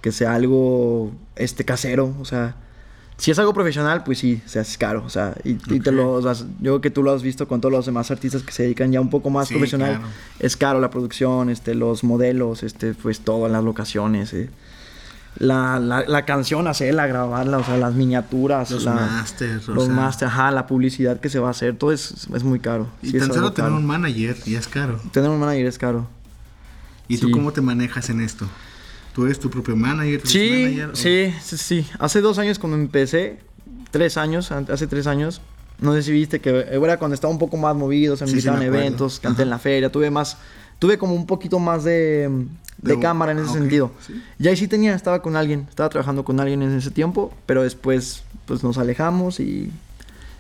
que 0.01 0.13
sea 0.13 0.35
algo 0.35 1.13
este 1.37 1.65
casero. 1.65 2.15
O 2.21 2.25
sea, 2.25 2.55
si 3.17 3.33
es 3.33 3.39
algo 3.41 3.53
profesional, 3.53 4.05
pues 4.05 4.19
sí, 4.21 4.41
o 4.47 4.49
sea, 4.49 4.63
es 4.63 4.79
caro. 4.79 5.03
O 5.05 5.11
sea, 5.11 5.35
y, 5.45 5.59
y 5.75 5.81
te 5.81 5.91
lo. 5.93 6.13
o 6.13 6.23
sea, 6.23 6.33
yo 6.35 6.45
creo 6.61 6.81
que 6.81 6.91
tú 6.91 7.03
lo 7.03 7.11
has 7.13 7.23
visto 7.23 7.49
con 7.49 7.61
todos 7.61 7.73
los 7.73 7.85
demás 7.85 8.11
artistas 8.13 8.43
que 8.45 8.53
se 8.53 8.63
dedican 8.63 8.93
ya 8.93 9.01
un 9.01 9.11
poco 9.11 9.29
más 9.29 9.49
Sí, 9.49 9.55
profesional. 9.55 9.97
claro. 9.97 10.09
Es 10.39 10.57
caro 10.57 10.81
la 10.81 10.91
producción, 10.91 11.51
este, 11.51 11.75
los 11.75 12.05
modelos, 12.05 12.63
este, 12.63 12.95
pues 12.95 13.21
todo 13.21 13.49
las 13.49 13.65
locaciones. 13.65 14.33
eh. 14.35 14.51
La, 15.37 15.79
la, 15.79 16.05
la 16.07 16.25
canción, 16.27 16.67
hacerla, 16.67 17.07
grabarla, 17.07 17.59
o 17.59 17.65
sea, 17.65 17.77
las 17.77 17.95
miniaturas. 17.95 18.71
Los 18.71 18.85
la- 18.85 18.95
masters, 18.95 19.69
Los 19.69 19.85
sea. 19.87 19.95
masters, 19.95 20.33
ajá, 20.33 20.51
la 20.51 20.67
publicidad 20.67 21.21
que 21.21 21.29
se 21.31 21.39
va 21.39 21.49
a 21.49 21.51
hacer, 21.53 21.77
todo 21.77 21.93
es, 21.93 22.27
es 22.35 22.43
muy 22.45 22.59
caro. 22.61 22.89
Y 23.03 23.11
Sí, 23.13 23.19
tan 23.19 23.33
solo 23.33 23.53
tener 23.53 23.71
un 23.73 23.87
manager 23.87 24.37
ya 24.45 24.59
es 24.59 24.69
caro. 24.69 25.01
Tener 25.13 25.31
un 25.31 25.39
manager 25.41 25.67
es 25.67 25.79
caro. 25.79 26.09
¿Y 27.09 27.19
tú 27.19 27.27
Sí. 27.29 27.33
cómo 27.33 27.53
te 27.53 27.61
manejas 27.61 28.11
en 28.11 28.21
esto? 28.21 28.47
¿Tú 29.15 29.25
eres 29.25 29.41
tu 29.41 29.51
propio 29.51 29.77
manager? 29.77 30.21
tu 30.23 30.29
Sí, 30.29 30.51
manager, 30.51 30.91
sí, 30.97 31.33
sí, 31.43 31.57
sí. 31.57 31.87
Hace 31.99 32.21
dos 32.21 32.39
años 32.39 32.59
cuando 32.59 32.77
empecé, 32.77 33.39
tres 33.91 34.17
años, 34.17 34.51
hace 34.53 34.87
tres 34.87 35.07
años, 35.07 35.41
no 35.81 35.95
sé 35.95 36.03
si 36.03 36.13
viste 36.13 36.41
que 36.41 36.67
era 36.71 36.99
cuando 36.99 37.15
estaba 37.15 37.33
un 37.33 37.39
poco 37.39 37.57
más 37.57 37.75
movido, 37.75 38.17
se 38.17 38.25
me 38.25 38.31
Sí, 38.31 38.33
sí, 38.33 38.39
invitaban 38.49 38.63
acuerdo. 38.63 38.79
eventos, 38.79 39.21
canté 39.21 39.43
en 39.43 39.51
la 39.51 39.59
feria, 39.59 39.91
tuve 39.91 40.11
más, 40.11 40.37
tuve 40.79 40.99
como 40.99 41.15
un 41.15 41.27
poquito 41.27 41.59
más 41.59 41.83
de, 41.85 42.31
de 42.83 42.95
De- 42.97 43.01
cámara 43.01 43.33
en 43.33 43.39
ese 43.39 43.49
ah, 43.49 43.53
ok, 43.53 43.59
sentido. 43.59 43.93
sí. 44.07 44.23
Y 44.39 44.49
ahí 44.49 44.57
sí 44.57 44.67
tenía, 44.69 44.95
estaba 44.95 45.21
con 45.23 45.37
alguien, 45.37 45.67
estaba 45.69 45.89
trabajando 45.89 46.25
con 46.25 46.41
alguien 46.41 46.63
en 46.63 46.77
ese 46.77 46.91
tiempo, 46.91 47.35
pero 47.47 47.63
después 47.63 48.23
pues 48.47 48.63
nos 48.65 48.79
alejamos 48.79 49.39
y, 49.41 49.71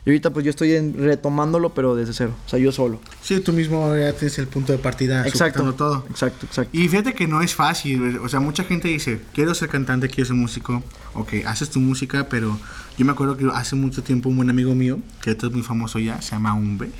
Y 0.06 0.08
ahorita 0.08 0.30
pues 0.32 0.44
yo 0.46 0.50
estoy 0.50 0.72
en- 0.72 0.94
retomándolo, 0.96 1.74
pero 1.74 1.94
desde 1.94 2.14
cero. 2.14 2.32
O 2.46 2.48
sea, 2.48 2.58
yo 2.58 2.72
solo. 2.72 2.98
Sí, 3.20 3.38
tú 3.40 3.52
mismo 3.52 3.94
ya 3.94 4.14
tienes 4.14 4.38
el 4.38 4.46
punto 4.46 4.72
de 4.72 4.78
partida 4.78 5.26
Exacto. 5.28 5.74
todo. 5.74 6.06
Exacto, 6.08 6.46
exacto. 6.46 6.70
Y 6.76 6.88
fíjate 6.88 7.12
que 7.12 7.26
no 7.28 7.42
es 7.42 7.54
fácil, 7.54 8.16
o 8.16 8.26
sea, 8.30 8.40
mucha 8.40 8.64
gente 8.64 8.88
dice, 8.88 9.20
quiero 9.34 9.54
ser 9.54 9.68
cantante, 9.68 10.08
quiero 10.08 10.24
ser 10.28 10.36
músico. 10.36 10.82
Ok, 11.12 11.34
haces 11.46 11.68
tu 11.68 11.80
música, 11.80 12.28
pero 12.30 12.58
yo 12.96 13.04
me 13.04 13.12
acuerdo 13.12 13.36
que 13.36 13.46
hace 13.52 13.76
mucho 13.76 14.02
tiempo 14.02 14.30
un 14.30 14.36
buen 14.36 14.48
amigo 14.48 14.74
mío, 14.74 14.98
que 15.20 15.30
ahorita 15.30 15.48
es 15.48 15.52
muy 15.52 15.62
famoso 15.62 15.98
ya, 15.98 16.22
se 16.22 16.30
llama 16.30 16.54
Umbe, 16.54 16.90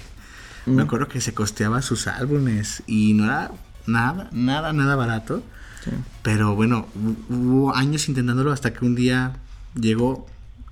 me 0.67 0.83
acuerdo 0.83 1.09
que 1.09 1.23
se 1.23 1.33
costeaba 1.33 1.81
sus 1.81 2.07
álbumes 2.07 2.83
y 2.87 3.15
no 3.15 3.25
era 3.25 3.51
nada, 3.87 4.29
nada, 4.33 4.73
nada 4.73 4.97
barato. 4.97 5.43
Sí. 5.85 5.91
Pero 6.23 6.55
bueno, 6.55 6.87
hu- 6.95 7.17
hubo 7.35 7.75
años 7.75 8.09
intentándolo 8.09 8.53
hasta 8.53 8.73
que 8.73 8.85
un 8.85 8.95
día 8.95 9.37
llegó 9.75 10.27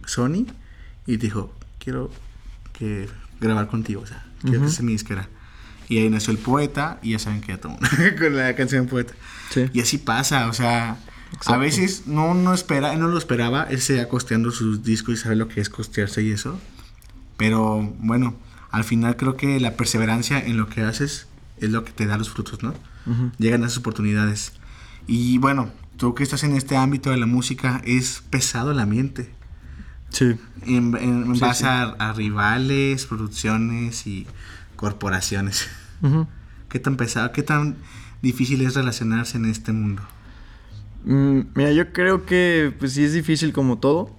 Sony 0.05 0.47
y 1.07 1.17
dijo, 1.17 1.53
quiero 1.79 2.11
que 2.73 3.09
grabar 3.41 3.69
contigo, 3.69 4.03
o 4.03 4.07
sea, 4.07 4.25
quiero 4.43 4.61
que 4.63 4.69
seas 4.69 4.83
mi 4.83 4.93
disquera. 4.93 5.29
Y 5.89 5.97
ahí 5.99 6.11
nació 6.11 6.33
el 6.33 6.39
poeta 6.39 6.99
y 7.03 7.13
ya 7.13 7.19
saben 7.19 7.41
que 7.41 7.49
ya 7.49 7.59
tomó 7.61 7.79
con 8.19 8.37
la 8.37 8.55
canción 8.55 8.87
poeta. 8.87 9.15
Sí. 9.51 9.67
Y 9.73 9.81
así 9.81 9.97
pasa, 9.97 10.49
o 10.49 10.53
sea, 10.53 10.99
a 11.47 11.57
veces 11.57 12.07
no, 12.07 12.35
no 12.35 12.53
espera, 12.53 12.95
no 12.97 13.09
lo 13.09 13.17
esperaba, 13.17 13.63
él 13.71 13.81
se 13.81 14.07
costeando 14.09 14.51
sus 14.51 14.83
discos 14.83 15.15
y 15.15 15.17
sabe 15.17 15.37
lo 15.37 15.49
que 15.49 15.61
es 15.63 15.71
costearse 15.71 16.23
y 16.23 16.33
eso. 16.33 16.61
Pero 17.39 17.95
bueno, 18.01 18.35
al 18.71 18.85
final 18.85 19.17
creo 19.17 19.37
que 19.37 19.59
la 19.61 19.77
perseverancia 19.77 20.39
en 20.39 20.57
lo 20.59 20.69
que 20.69 20.83
haces 20.83 21.27
es 21.59 21.71
lo 21.71 21.85
que 21.85 21.93
te 21.93 22.05
da 22.07 22.19
los 22.19 22.29
frutos, 22.31 22.63
¿no? 22.63 22.75
Ujú. 23.09 23.31
Llegan 23.39 23.63
esas 23.65 23.79
oportunidades. 23.79 24.53
Y 25.07 25.39
bueno, 25.39 25.71
tú 25.97 26.15
que 26.15 26.23
estás 26.23 26.45
en 26.45 26.55
este 26.55 26.77
ámbito 26.77 27.11
de 27.11 27.17
la 27.17 27.27
música, 27.27 27.81
es 27.85 28.23
pesado 28.31 28.73
el 28.73 28.79
ambiente. 28.81 29.33
Sí. 30.11 30.37
En, 30.67 30.97
en- 30.97 31.25
en 31.27 31.35
Sí, 31.35 31.41
base 31.41 31.61
sí. 31.63 31.67
A, 31.69 31.83
a 31.99 32.13
rivales, 32.13 33.07
producciones 33.07 34.07
y 34.07 34.27
corporaciones. 34.77 35.69
Ujú. 36.03 36.27
¿Qué 36.69 36.79
tan 36.79 36.97
pesado, 36.97 37.33
qué 37.33 37.43
tan 37.43 37.77
difícil 38.23 38.61
es 38.63 38.75
relacionarse 38.75 39.37
en 39.39 39.47
este 39.47 39.73
mundo? 39.73 40.03
Mm, 41.05 41.41
mira, 41.55 41.73
yo 41.73 41.93
creo 41.93 42.27
que 42.27 42.75
pues 42.79 42.93
sí 42.93 43.05
es 43.05 43.13
difícil 43.13 43.53
como 43.53 43.79
todo. 43.79 44.11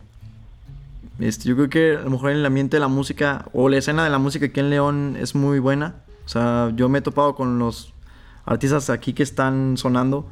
Este, 1.19 1.49
yo 1.49 1.55
creo 1.55 1.69
que 1.69 1.97
a 1.97 2.01
lo 2.03 2.09
mejor 2.11 2.31
en 2.31 2.37
el 2.37 2.45
ambiente 2.45 2.77
de 2.77 2.81
la 2.81 2.87
música 2.87 3.45
o 3.53 3.67
la 3.69 3.77
escena 3.77 4.03
de 4.03 4.09
la 4.09 4.19
música 4.19 4.45
aquí 4.47 4.59
en 4.59 4.69
León 4.69 5.17
es 5.19 5.35
muy 5.35 5.59
buena. 5.59 5.95
O 6.25 6.29
sea, 6.29 6.71
yo 6.75 6.87
me 6.89 6.99
he 6.99 7.01
topado 7.01 7.35
con 7.35 7.59
los 7.59 7.93
artistas 8.49 8.89
aquí 8.89 9.13
que 9.13 9.23
están 9.23 9.77
sonando 9.77 10.27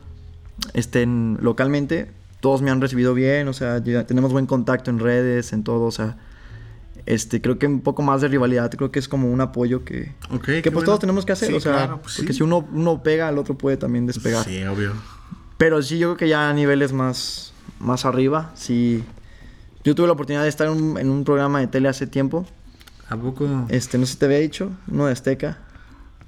en- 0.74 1.38
localmente. 1.42 2.12
Todos 2.40 2.62
me 2.62 2.70
han 2.72 2.82
recibido 2.82 3.14
bien, 3.14 3.48
o 3.48 3.54
sea, 3.54 3.82
ya 3.84 4.06
tenemos 4.06 4.32
buen 4.32 4.46
contacto 4.46 4.92
en 4.92 5.00
redes, 5.00 5.54
en 5.54 5.64
todo, 5.64 5.86
o 5.86 5.92
sea, 5.92 6.18
este, 7.06 7.42
creo 7.42 7.58
que 7.58 7.66
un 7.68 7.82
poco 7.82 8.02
más 8.02 8.22
de 8.22 8.28
rivalidad, 8.28 8.70
creo 8.72 8.92
que 8.92 9.00
es 9.00 9.08
como 9.08 9.32
un 9.32 9.42
apoyo 9.42 9.84
que, 9.86 10.14
que 10.44 10.62
pues 10.64 10.74
bueno. 10.74 10.86
todos 10.86 11.00
tenemos 11.00 11.26
que 11.26 11.32
hacer, 11.32 11.50
Sí, 11.50 11.54
o 11.56 11.60
sea, 11.60 11.72
claro, 11.74 12.00
pues 12.02 12.16
porque 12.18 12.34
sí. 12.34 12.38
si 12.38 12.44
uno, 12.44 12.68
uno 12.72 13.02
pega, 13.02 13.30
el 13.30 13.38
otro 13.38 13.58
puede 13.58 13.78
también 13.78 14.06
despegar. 14.06 14.44
Sí, 14.46 14.62
obvio. 14.66 14.94
Pero 15.58 15.82
sí, 15.82 15.98
yo 15.98 16.10
creo 16.10 16.18
que 16.18 16.28
ya 16.30 16.50
a 16.50 16.54
niveles 16.54 16.94
más, 16.94 17.54
más 17.80 18.06
arriba, 18.06 18.52
sí. 18.56 19.04
Yo 19.84 19.96
tuve 19.96 20.06
la 20.08 20.14
oportunidad 20.14 20.44
de 20.44 20.50
estar 20.50 20.68
en 20.68 20.74
un, 20.74 20.98
en 21.00 21.10
un 21.10 21.24
programa 21.24 21.60
de 21.60 21.68
tele 21.68 21.88
hace 21.90 22.06
tiempo. 22.08 22.46
¿A 23.10 23.16
poco? 23.18 23.66
Este, 23.70 23.98
no 23.98 24.06
sé 24.06 24.14
si 24.14 24.20
te 24.20 24.26
había 24.26 24.40
dicho, 24.40 24.70
uno 24.92 25.06
de 25.08 25.14
Azteca. 25.14 25.58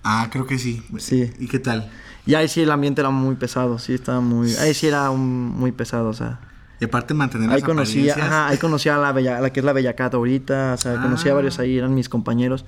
Ah, 0.04 0.30
creo 0.32 0.46
que 0.48 0.58
sí. 0.60 0.84
Sí. 0.98 1.32
¿Y 1.40 1.48
qué 1.48 1.60
tal? 1.60 1.90
Y 2.26 2.36
ahí 2.36 2.48
sí 2.48 2.62
el 2.62 2.72
ambiente 2.72 3.02
era 3.02 3.10
muy 3.10 3.36
pesado, 3.36 3.80
sí, 3.80 3.94
estaba 3.94 4.22
muy... 4.22 4.54
Ahí 4.58 4.74
sí 4.74 4.88
era 4.88 5.10
un- 5.10 5.50
muy 5.50 5.72
pesado, 5.72 6.10
o 6.10 6.14
sea... 6.14 6.40
Y 6.82 6.86
aparte 6.86 7.14
mantener 7.14 7.50
Ahí 7.50 7.58
las 7.60 7.64
conocía, 7.64 8.14
ajá, 8.16 8.48
ahí 8.48 8.58
conocía 8.58 8.96
a 8.96 9.00
la, 9.00 9.12
bella, 9.12 9.42
la 9.42 9.52
que 9.52 9.60
es 9.60 9.66
la 9.66 9.74
Bellacata 9.74 10.16
ahorita, 10.18 10.76
o 10.76 10.78
sea, 10.78 11.02
conocía 11.02 11.32
a 11.32 11.34
Ah. 11.34 11.36
varios 11.36 11.60
ahí, 11.60 11.78
eran 11.78 11.94
mis 11.94 12.08
compañeros. 12.08 12.64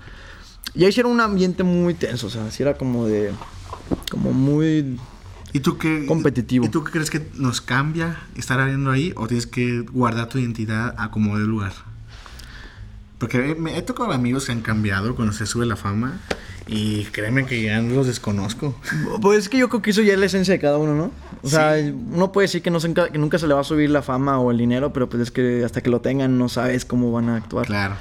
Y 0.73 0.83
ahí 0.83 0.91
sí 0.91 0.99
era 0.99 1.07
un 1.09 1.21
ambiente 1.21 1.63
muy 1.63 1.93
tenso, 1.93 2.27
o 2.27 2.29
sea, 2.29 2.49
sí 2.51 2.63
era 2.63 2.73
como 2.75 3.05
de... 3.07 3.31
Como 4.09 4.33
muy... 4.33 4.99
¿Y 5.53 5.59
tú 5.59 5.77
qué? 5.77 6.05
competitivo. 6.07 6.65
¿Y 6.65 6.69
tú 6.69 6.83
qué 6.83 6.91
crees 6.91 7.09
que 7.09 7.29
nos 7.35 7.61
cambia 7.61 8.17
estar 8.35 8.65
viendo 8.65 8.89
ahí 8.91 9.13
o 9.15 9.27
tienes 9.27 9.47
que 9.47 9.81
guardar 9.81 10.27
tu 10.29 10.37
identidad 10.39 10.95
a 10.97 11.11
como 11.11 11.37
de 11.37 11.45
lugar? 11.45 11.73
Porque 13.17 13.55
me 13.55 13.77
he 13.77 13.81
tocado 13.81 14.11
amigos 14.11 14.45
que 14.45 14.51
han 14.51 14.61
cambiado 14.61 15.15
cuando 15.15 15.33
se 15.33 15.45
sube 15.45 15.65
la 15.65 15.75
fama 15.75 16.19
y 16.71 17.03
créeme 17.11 17.45
que 17.45 17.61
ya 17.61 17.81
no 17.81 17.93
los 17.95 18.07
desconozco. 18.07 18.73
Pues 19.21 19.39
es 19.39 19.49
que 19.49 19.57
yo 19.59 19.69
creo 19.69 19.81
que 19.81 19.91
eso 19.91 20.01
ya 20.01 20.13
es 20.13 20.19
la 20.19 20.25
esencia 20.25 20.53
de 20.53 20.59
cada 20.59 20.77
uno, 20.77 20.95
¿no? 20.95 21.11
O 21.43 21.49
sea, 21.49 21.77
Sí. 21.77 21.93
uno 22.11 22.31
puede 22.31 22.45
decir 22.47 22.61
que, 22.61 22.71
no 22.71 22.79
se 22.79 22.89
enca- 22.89 23.11
que 23.11 23.17
nunca 23.17 23.37
se 23.37 23.47
le 23.47 23.53
va 23.53 23.59
a 23.61 23.63
subir 23.63 23.89
la 23.89 24.01
fama 24.01 24.39
o 24.39 24.49
el 24.51 24.57
dinero, 24.57 24.93
pero 24.93 25.09
pues 25.09 25.21
es 25.23 25.31
que 25.31 25.63
hasta 25.65 25.81
que 25.81 25.89
lo 25.89 26.01
tengan 26.01 26.37
no 26.37 26.49
sabes 26.49 26.85
cómo 26.85 27.11
van 27.11 27.29
a 27.29 27.35
actuar. 27.35 27.65
Claro. 27.67 27.95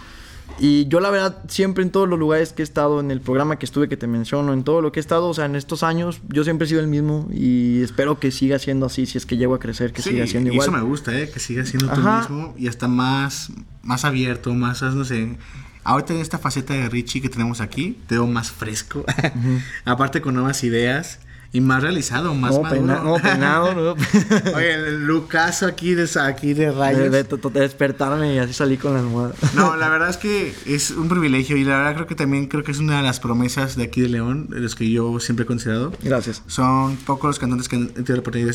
Y 0.63 0.87
yo 0.89 1.01
la 1.01 1.09
verdad, 1.11 1.39
siempre 1.49 1.83
en 1.83 1.91
todos 1.91 2.07
los 2.07 2.19
lugares 2.19 2.53
que 2.53 2.61
he 2.61 2.65
estado, 2.65 3.01
en 3.01 3.11
el 3.11 3.21
programa 3.23 3.59
que 3.59 3.65
estuve 3.65 3.89
que 3.89 3.97
te 3.97 4.07
menciono, 4.07 4.53
en 4.53 4.63
todo 4.63 4.83
lo 4.83 4.93
que 4.93 5.01
he 5.01 5.03
estado, 5.03 5.29
o 5.29 5.33
sea, 5.35 5.47
en 5.47 5.57
estos 5.57 5.83
años, 5.83 6.21
yo 6.29 6.45
siempre 6.45 6.67
he 6.67 6.69
sido 6.69 6.81
el 6.83 6.87
mismo 6.87 7.29
y 7.33 7.83
espero 7.83 8.21
que 8.21 8.31
siga 8.31 8.59
siendo 8.59 8.85
así, 8.87 9.07
si 9.07 9.17
es 9.17 9.25
que 9.25 9.39
llego 9.39 9.55
a 9.55 9.59
crecer, 9.59 9.93
que 9.95 10.03
Sí, 10.03 10.11
siga 10.11 10.27
siendo 10.27 10.53
igual. 10.53 10.69
eso 10.69 10.77
me 10.77 10.83
gusta, 10.83 11.19
¿eh? 11.19 11.31
Que 11.33 11.41
sigas 11.41 11.69
siendo 11.69 11.89
tú 11.93 12.01
mismo 12.03 12.55
y 12.59 12.69
hasta 12.69 12.89
más, 12.89 13.51
más 13.83 14.05
abierto, 14.05 14.53
más, 14.53 14.83
no 14.83 15.05
sé. 15.05 15.37
Ahorita 15.85 16.13
en 16.15 16.21
esta 16.21 16.39
faceta 16.39 16.75
de 16.75 16.89
Richie 16.89 17.21
que 17.23 17.29
tenemos 17.29 17.61
aquí, 17.61 17.99
te 18.07 18.15
veo 18.17 18.27
más 18.27 18.51
fresco. 18.51 19.05
Aparte 19.85 20.21
con 20.21 20.35
nuevas 20.35 20.63
ideas 20.65 21.21
y 21.53 21.61
más 21.61 21.83
realizado, 21.83 22.33
más 22.35 22.55
no, 22.55 22.63
maduro. 22.63 22.83
no, 23.03 23.15
peinado, 23.17 23.75
no. 23.75 23.91
Oye, 24.55 24.75
el 24.75 25.05
lucaso 25.05 25.67
aquí 25.67 25.95
de, 25.95 26.09
aquí 26.21 26.55
de 26.55 26.67
de, 26.67 26.73
rayos. 26.73 27.11
de- 27.11 27.25
de- 27.25 27.51
de 27.51 27.61
despertarme 27.61 28.35
y 28.35 28.39
así 28.39 28.53
salí 28.53 28.77
con 28.77 28.95
la 28.95 29.01
almohada. 29.01 29.35
No, 29.57 29.75
la 29.77 29.89
verdad 29.89 30.11
es 30.11 30.17
que 30.17 30.55
es 30.67 30.93
un 30.93 31.09
privilegio 31.09 31.57
y 31.57 31.65
la 31.65 31.79
verdad 31.79 31.95
creo 31.95 32.07
que 32.07 32.15
también 32.15 32.47
creo 32.47 32.63
que 32.63 32.71
es 32.71 32.79
una 32.79 32.99
de 32.99 33.03
las 33.03 33.19
promesas 33.19 33.75
de 33.75 33.83
aquí 33.85 34.01
de 34.01 34.09
León, 34.11 34.47
de 34.49 34.61
los 34.61 34.77
que 34.77 34.89
yo 34.91 35.19
siempre 35.19 35.43
he 35.43 35.47
considerado. 35.47 35.93
Gracias. 36.03 36.43
Son 36.47 36.97
pocos 36.99 37.27
los 37.31 37.39
cantantes 37.41 37.69
que 37.69 37.77
han 37.77 37.89
tenido 37.89 38.15
la 38.15 38.21
oportunidad, 38.21 38.55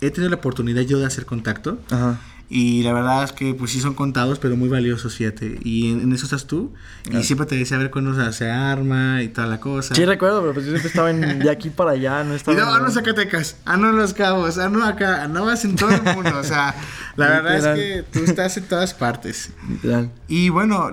he 0.00 0.10
tenido 0.10 0.28
la 0.30 0.36
oportunidad 0.36 0.82
yo 0.82 0.98
de 0.98 1.06
hacer 1.06 1.26
contacto 1.26 1.78
Ajá. 1.90 2.18
Y 2.50 2.82
la 2.82 2.92
verdad 2.92 3.24
es 3.24 3.32
que 3.32 3.54
pues 3.54 3.70
sí 3.72 3.80
son 3.80 3.94
contados 3.94 4.38
pero 4.38 4.56
muy 4.56 4.68
valiosos, 4.68 5.14
fíjate. 5.16 5.58
Y 5.64 5.90
en, 5.90 6.00
en 6.02 6.12
eso 6.12 6.24
estás 6.24 6.46
tú 6.46 6.72
y 7.10 7.22
siempre 7.22 7.46
te 7.46 7.56
decía 7.56 7.76
a 7.76 7.80
ver 7.80 7.90
cuándo 7.90 8.14
se- 8.14 8.32
se 8.36 8.50
arma 8.50 9.22
y 9.22 9.28
toda 9.28 9.46
la 9.46 9.60
cosa. 9.60 9.94
Sí 9.94 10.04
recuerdo, 10.04 10.40
pero 10.42 10.52
pues 10.54 10.66
yo 10.66 10.72
siempre 10.72 10.88
estaba 10.88 11.10
en- 11.10 11.38
de 11.40 11.50
aquí 11.50 11.70
para 11.70 11.92
allá, 11.92 12.22
no 12.24 12.32
Y 12.34 12.36
estaba... 12.36 12.56
no, 12.58 12.76
en- 12.76 12.82
no 12.84 12.90
Zacatecas, 12.90 13.56
ah, 13.64 13.76
no 13.76 13.92
Los 13.92 14.12
Cabos, 14.14 14.58
ah, 14.58 14.68
no 14.68 14.84
acá, 14.84 15.22
andabas 15.24 15.64
en 15.64 15.76
todo 15.76 15.90
el 15.90 16.02
mundo, 16.02 16.38
o 16.38 16.44
sea, 16.44 16.74
la 17.16 17.28
verdad 17.28 17.76
es 17.76 17.78
que 17.78 18.18
tú 18.18 18.24
estás 18.24 18.56
en 18.56 18.64
todas 18.64 18.94
partes. 18.94 19.50
Literal. 19.68 20.10
Y 20.28 20.48
bueno, 20.50 20.90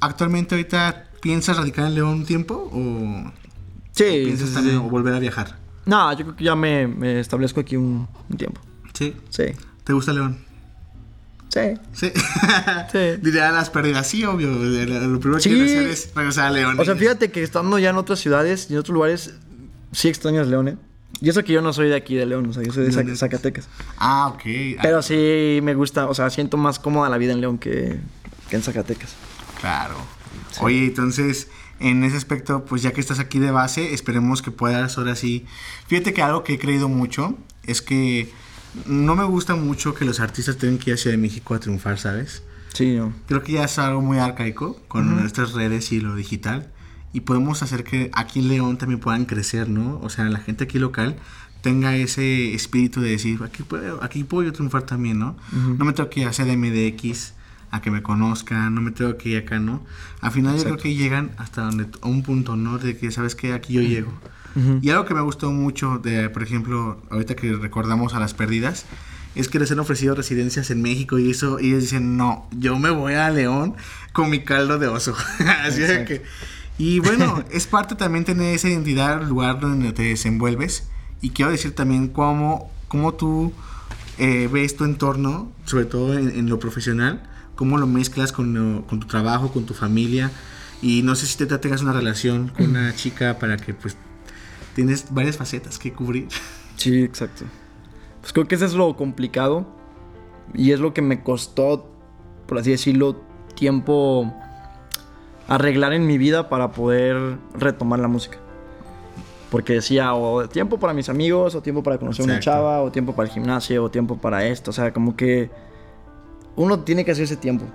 actualmente 0.00 0.54
ahorita 0.54 1.08
piensas 1.20 1.56
radicar 1.56 1.86
en 1.86 1.94
León 1.94 2.08
un 2.10 2.26
tiempo 2.26 2.54
o 2.72 3.32
Sí, 3.92 4.22
piensas 4.24 4.48
sí, 4.48 4.54
también 4.54 4.80
sí. 4.80 4.88
volver 4.88 5.14
a 5.14 5.18
viajar. 5.18 5.58
No, 5.84 6.10
yo 6.12 6.24
creo 6.24 6.36
que 6.36 6.44
ya 6.44 6.54
me, 6.56 6.86
me 6.86 7.20
establezco 7.20 7.60
aquí 7.60 7.76
un, 7.76 8.08
un 8.30 8.36
tiempo. 8.36 8.60
Sí. 8.94 9.14
Sí. 9.30 9.44
¿Te 9.84 9.92
gusta 9.92 10.12
León? 10.12 10.38
Sí. 11.52 11.60
Sí. 11.92 12.10
Sí. 12.92 12.98
Diría 13.22 13.50
las 13.50 13.68
pérdidas, 13.70 14.06
sí, 14.06 14.24
obvio. 14.24 14.48
Lo 14.50 15.20
primero 15.20 15.36
que 15.36 15.40
Sí. 15.42 15.48
quiero 15.50 15.64
hacer 15.64 15.86
es 15.88 16.10
regresar 16.14 16.46
a 16.46 16.50
León. 16.50 16.80
O 16.80 16.84
sea, 16.84 16.96
fíjate 16.96 17.30
que 17.30 17.42
estando 17.42 17.78
ya 17.78 17.90
en 17.90 17.96
otras 17.96 18.20
ciudades 18.20 18.68
y 18.70 18.72
en 18.74 18.78
otros 18.78 18.94
lugares, 18.94 19.34
sí 19.92 20.08
extrañas 20.08 20.46
León, 20.46 20.68
¿eh? 20.68 20.76
Y 21.20 21.28
eso 21.28 21.44
que 21.44 21.52
yo 21.52 21.60
no 21.62 21.72
soy 21.72 21.88
de 21.88 21.94
aquí 21.94 22.14
de 22.14 22.24
León, 22.26 22.46
o 22.48 22.52
sea, 22.52 22.62
yo 22.62 22.72
soy 22.72 22.86
de. 22.90 23.16
Zacatecas. 23.16 23.68
Ah, 23.98 24.28
ok. 24.28 24.42
Pero 24.80 25.02
sí 25.02 25.60
me 25.62 25.74
gusta, 25.74 26.08
o 26.08 26.14
sea, 26.14 26.30
siento 26.30 26.56
más 26.56 26.78
cómoda 26.78 27.08
la 27.10 27.18
vida 27.18 27.32
en 27.32 27.40
León 27.42 27.58
que, 27.58 28.00
que 28.48 28.56
en 28.56 28.62
Zacatecas. 28.62 29.14
Claro. 29.60 29.94
Oye, 30.60 30.86
entonces, 30.86 31.48
en 31.80 32.02
ese 32.02 32.16
aspecto, 32.16 32.64
pues 32.64 32.82
ya 32.82 32.92
que 32.92 33.00
estás 33.00 33.18
aquí 33.20 33.38
de 33.38 33.50
base, 33.50 33.92
esperemos 33.94 34.42
que 34.42 34.50
puedas 34.50 34.98
ahora 34.98 35.14
sí. 35.16 35.46
Fíjate 35.86 36.12
que 36.12 36.22
algo 36.22 36.44
que 36.44 36.54
he 36.54 36.58
creído 36.58 36.88
mucho 36.88 37.36
es 37.64 37.82
que 37.82 38.32
no 38.86 39.14
me 39.14 39.24
gusta 39.24 39.54
mucho 39.54 39.94
que 39.94 40.04
los 40.04 40.20
artistas 40.20 40.56
tengan 40.56 40.78
que 40.78 40.90
ir 40.90 40.94
a 40.94 40.96
Ciudad 40.96 41.14
de 41.16 41.22
México 41.22 41.54
a 41.54 41.60
triunfar, 41.60 41.98
¿sabes? 41.98 42.42
Sí, 42.72 42.94
no. 42.96 43.12
Creo 43.26 43.42
que 43.42 43.52
ya 43.52 43.64
es 43.64 43.78
algo 43.78 44.00
muy 44.00 44.18
arcaico 44.18 44.80
con 44.88 45.14
nuestras 45.16 45.52
redes 45.52 45.92
y 45.92 46.00
lo 46.00 46.14
digital. 46.14 46.70
Y 47.12 47.20
podemos 47.20 47.62
hacer 47.62 47.84
que 47.84 48.10
aquí 48.14 48.40
en 48.40 48.48
León 48.48 48.78
también 48.78 48.98
puedan 48.98 49.26
crecer, 49.26 49.68
¿no? 49.68 50.00
O 50.02 50.08
sea, 50.08 50.24
la 50.24 50.38
gente 50.38 50.64
aquí 50.64 50.78
local 50.78 51.16
tenga 51.60 51.94
ese 51.94 52.54
espíritu 52.54 53.00
de 53.00 53.10
decir, 53.10 53.40
aquí 53.44 53.62
puedo, 53.62 54.02
aquí 54.02 54.24
puedo 54.24 54.44
yo 54.44 54.52
triunfar 54.52 54.84
también, 54.84 55.18
¿no? 55.18 55.36
No 55.52 55.84
me 55.84 55.92
tengo 55.92 56.08
que 56.08 56.20
ir 56.20 56.26
a 56.26 56.30
CDMDX 56.30 57.34
a 57.70 57.80
que 57.80 57.90
me 57.90 58.02
conozcan, 58.02 58.74
no 58.74 58.80
me 58.80 58.90
tengo 58.90 59.16
que 59.16 59.30
ir 59.30 59.38
acá, 59.38 59.58
¿no? 59.58 59.82
Al 60.20 60.30
final 60.30 60.56
yo 60.56 60.64
creo 60.64 60.76
que 60.76 60.94
llegan 60.94 61.32
hasta 61.36 61.62
donde, 61.62 61.86
a 62.00 62.08
un 62.08 62.22
punto, 62.22 62.56
¿no? 62.56 62.78
De 62.78 62.96
que, 62.96 63.10
¿sabes 63.10 63.34
qué? 63.34 63.52
Aquí 63.52 63.74
yo 63.74 63.82
llego. 63.82 64.12
Y 64.82 64.90
algo 64.90 65.04
que 65.04 65.14
me 65.14 65.20
gustó 65.22 65.50
mucho, 65.50 65.98
de, 65.98 66.28
por 66.30 66.42
ejemplo, 66.42 67.00
ahorita 67.10 67.34
que 67.36 67.52
recordamos 67.54 68.14
a 68.14 68.20
las 68.20 68.34
pérdidas, 68.34 68.84
es 69.34 69.48
que 69.48 69.58
les 69.58 69.70
han 69.72 69.78
ofrecido 69.78 70.14
residencias 70.14 70.70
en 70.70 70.82
México 70.82 71.18
y 71.18 71.30
eso, 71.30 71.58
y 71.58 71.68
ellos 71.68 71.82
dicen, 71.84 72.16
no, 72.18 72.46
yo 72.52 72.78
me 72.78 72.90
voy 72.90 73.14
a 73.14 73.30
León 73.30 73.74
con 74.12 74.28
mi 74.28 74.40
caldo 74.44 74.78
de 74.78 74.88
oso. 74.88 75.14
Así 75.64 75.82
Exacto. 75.82 76.04
que... 76.06 76.22
Y 76.78 76.98
bueno, 77.00 77.42
es 77.50 77.66
parte 77.66 77.94
también 77.94 78.24
tener 78.24 78.54
esa 78.54 78.68
identidad, 78.68 79.22
el 79.22 79.28
lugar 79.28 79.60
donde 79.60 79.92
te 79.92 80.02
desenvuelves. 80.02 80.88
Y 81.22 81.30
quiero 81.30 81.50
decir 81.50 81.74
también 81.74 82.08
cómo, 82.08 82.70
cómo 82.88 83.14
tú 83.14 83.52
eh, 84.18 84.48
ves 84.52 84.76
tu 84.76 84.84
entorno, 84.84 85.50
sobre 85.64 85.84
todo 85.86 86.18
en, 86.18 86.28
en 86.30 86.48
lo 86.50 86.58
profesional, 86.58 87.22
cómo 87.54 87.78
lo 87.78 87.86
mezclas 87.86 88.32
con, 88.32 88.52
lo- 88.54 88.86
con 88.86 89.00
tu 89.00 89.06
trabajo, 89.06 89.50
con 89.52 89.64
tu 89.64 89.72
familia. 89.74 90.30
Y 90.82 91.02
no 91.02 91.14
sé 91.14 91.26
si 91.26 91.36
te 91.38 91.46
tengas 91.58 91.80
una 91.82 91.92
relación 91.92 92.48
con 92.48 92.70
una 92.70 92.94
chica 92.94 93.38
para 93.38 93.56
que 93.56 93.72
pues 93.72 93.96
tienes 94.74 95.06
varias 95.12 95.36
facetas 95.36 95.78
que 95.78 95.92
cubrir. 95.92 96.28
Sí, 96.76 97.02
exacto. 97.02 97.44
Pues 98.20 98.32
creo 98.32 98.46
que 98.48 98.54
eso 98.54 98.64
es 98.64 98.74
lo 98.74 98.96
complicado 98.96 99.66
y 100.54 100.72
es 100.72 100.80
lo 100.80 100.94
que 100.94 101.02
me 101.02 101.22
costó, 101.22 101.90
por 102.46 102.58
así 102.58 102.70
decirlo, 102.70 103.20
tiempo 103.54 104.32
arreglar 105.48 105.92
en 105.92 106.06
mi 106.06 106.18
vida 106.18 106.48
para 106.48 106.72
poder 106.72 107.36
retomar 107.54 107.98
la 108.00 108.08
música. 108.08 108.38
Porque 109.50 109.74
decía, 109.74 110.14
o 110.14 110.48
tiempo 110.48 110.78
para 110.78 110.94
mis 110.94 111.08
amigos, 111.08 111.54
o 111.54 111.60
tiempo 111.62 111.82
para 111.82 111.98
conocer 111.98 112.24
una 112.24 112.36
Exacto. 112.36 112.58
chava, 112.58 112.82
o 112.82 112.90
tiempo 112.90 113.14
para 113.14 113.28
el 113.28 113.34
gimnasio, 113.34 113.84
o 113.84 113.90
tiempo 113.90 114.16
para 114.16 114.46
esto. 114.46 114.70
O 114.70 114.72
sea, 114.72 114.92
como 114.94 115.14
que 115.14 115.50
uno 116.56 116.80
tiene 116.80 117.04
que 117.04 117.10
hacer 117.10 117.24
ese 117.24 117.36
tiempo. 117.36 117.66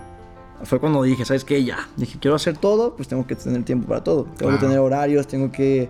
Fue 0.63 0.79
cuando 0.79 1.03
dije, 1.03 1.23
¿sabes 1.23 1.43
qué? 1.45 1.63
Ya. 1.63 1.87
Dije, 1.95 2.17
quiero 2.19 2.35
hacer 2.35 2.57
todo, 2.57 2.95
pues 2.95 3.07
tengo 3.07 3.27
que 3.27 3.35
tener 3.35 3.63
tiempo 3.63 3.87
para 3.87 4.03
todo. 4.03 4.23
Tengo 4.37 4.51
Wow. 4.51 4.59
que 4.59 4.65
tener 4.65 4.79
horarios, 4.79 5.27
tengo 5.27 5.51
que... 5.51 5.89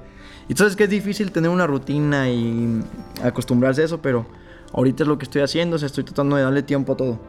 Entonces 0.49 0.75
que 0.75 0.85
es 0.85 0.89
difícil 0.89 1.31
tener 1.31 1.49
una 1.49 1.67
rutina 1.67 2.29
y 2.29 2.81
acostumbrarse 3.21 3.81
a 3.81 3.85
eso, 3.85 4.01
pero 4.01 4.25
ahorita 4.73 5.03
es 5.03 5.07
lo 5.07 5.17
que 5.17 5.25
estoy 5.25 5.41
haciendo, 5.41 5.75
o 5.75 5.79
sea, 5.79 5.87
estoy 5.87 6.03
tratando 6.03 6.35
de 6.35 6.43
darle 6.43 6.63
tiempo 6.63 6.93
a 6.93 6.97
todo. 6.97 7.19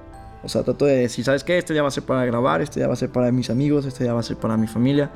O 0.42 0.48
sea, 0.48 0.62
trato 0.62 0.84
de 0.84 0.96
decir, 0.96 1.24
¿sabes 1.24 1.42
qué? 1.42 1.58
Esto 1.58 1.74
ya 1.74 1.82
va 1.82 1.88
a 1.88 1.90
ser 1.90 2.04
para 2.04 2.24
grabar, 2.24 2.60
esto 2.60 2.78
ya 2.78 2.86
va 2.86 2.92
a 2.92 2.96
ser 2.96 3.10
para 3.10 3.32
mis 3.32 3.50
amigos, 3.50 3.86
esto 3.86 4.04
ya 4.04 4.14
va 4.14 4.20
a 4.20 4.22
ser 4.22 4.36
para 4.36 4.56
mi 4.56 4.68
familia. 4.68 5.10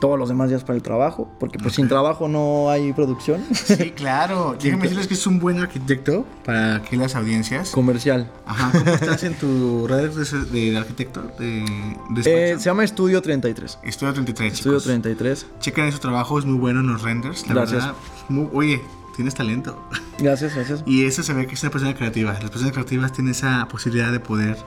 Todos 0.00 0.18
los 0.18 0.28
demás 0.28 0.48
días 0.50 0.62
para 0.64 0.76
el 0.76 0.82
trabajo, 0.82 1.30
porque 1.40 1.58
pues 1.58 1.74
sin 1.74 1.88
trabajo 1.88 2.28
no 2.28 2.68
hay 2.68 2.92
producción 2.92 3.42
Sí, 3.52 3.90
claro. 3.92 4.56
Déjame 4.62 4.82
decirles 4.82 5.06
que 5.06 5.14
es 5.14 5.26
un 5.26 5.38
buen 5.38 5.58
arquitecto 5.60 6.26
para 6.44 6.82
que 6.82 6.96
las 6.96 7.14
audiencias. 7.14 7.70
comercial. 7.70 8.30
Ajá, 8.46 8.70
¿cómo 8.78 8.90
estás 8.90 9.22
en 9.24 9.34
tu 9.34 9.86
red 9.86 10.10
de, 10.10 10.70
de 10.70 10.76
arquitecto? 10.76 11.22
De, 11.38 11.64
de 12.10 12.52
Eh, 12.52 12.58
se 12.58 12.64
llama 12.64 12.84
Estudio 12.84 13.22
33. 13.22 13.78
Estudio 13.82 14.12
33, 14.12 14.52
Estudio 14.52 14.72
chicos. 14.78 14.84
33. 14.84 15.46
Chequen 15.60 15.92
su 15.92 15.98
trabajo, 16.00 16.38
es 16.38 16.44
muy 16.44 16.58
bueno 16.58 16.80
en 16.80 16.88
los 16.88 17.02
renders. 17.02 17.46
La 17.48 17.54
Gracias. 17.54 17.84
verdad, 17.84 17.94
muy- 18.28 18.48
oye, 18.52 18.82
tienes 19.16 19.34
talento. 19.34 19.80
Gracias, 20.18 20.54
gracias. 20.54 20.82
Y 20.86 21.06
eso 21.06 21.22
se 21.22 21.32
ve 21.32 21.46
que 21.46 21.54
es 21.54 21.62
una 21.62 21.70
persona 21.70 21.94
creativa. 21.94 22.32
Las 22.32 22.50
personas 22.50 22.72
creativas 22.72 23.12
tienen 23.12 23.30
esa 23.30 23.66
posibilidad 23.68 24.10
de 24.12 24.20
poder, 24.20 24.58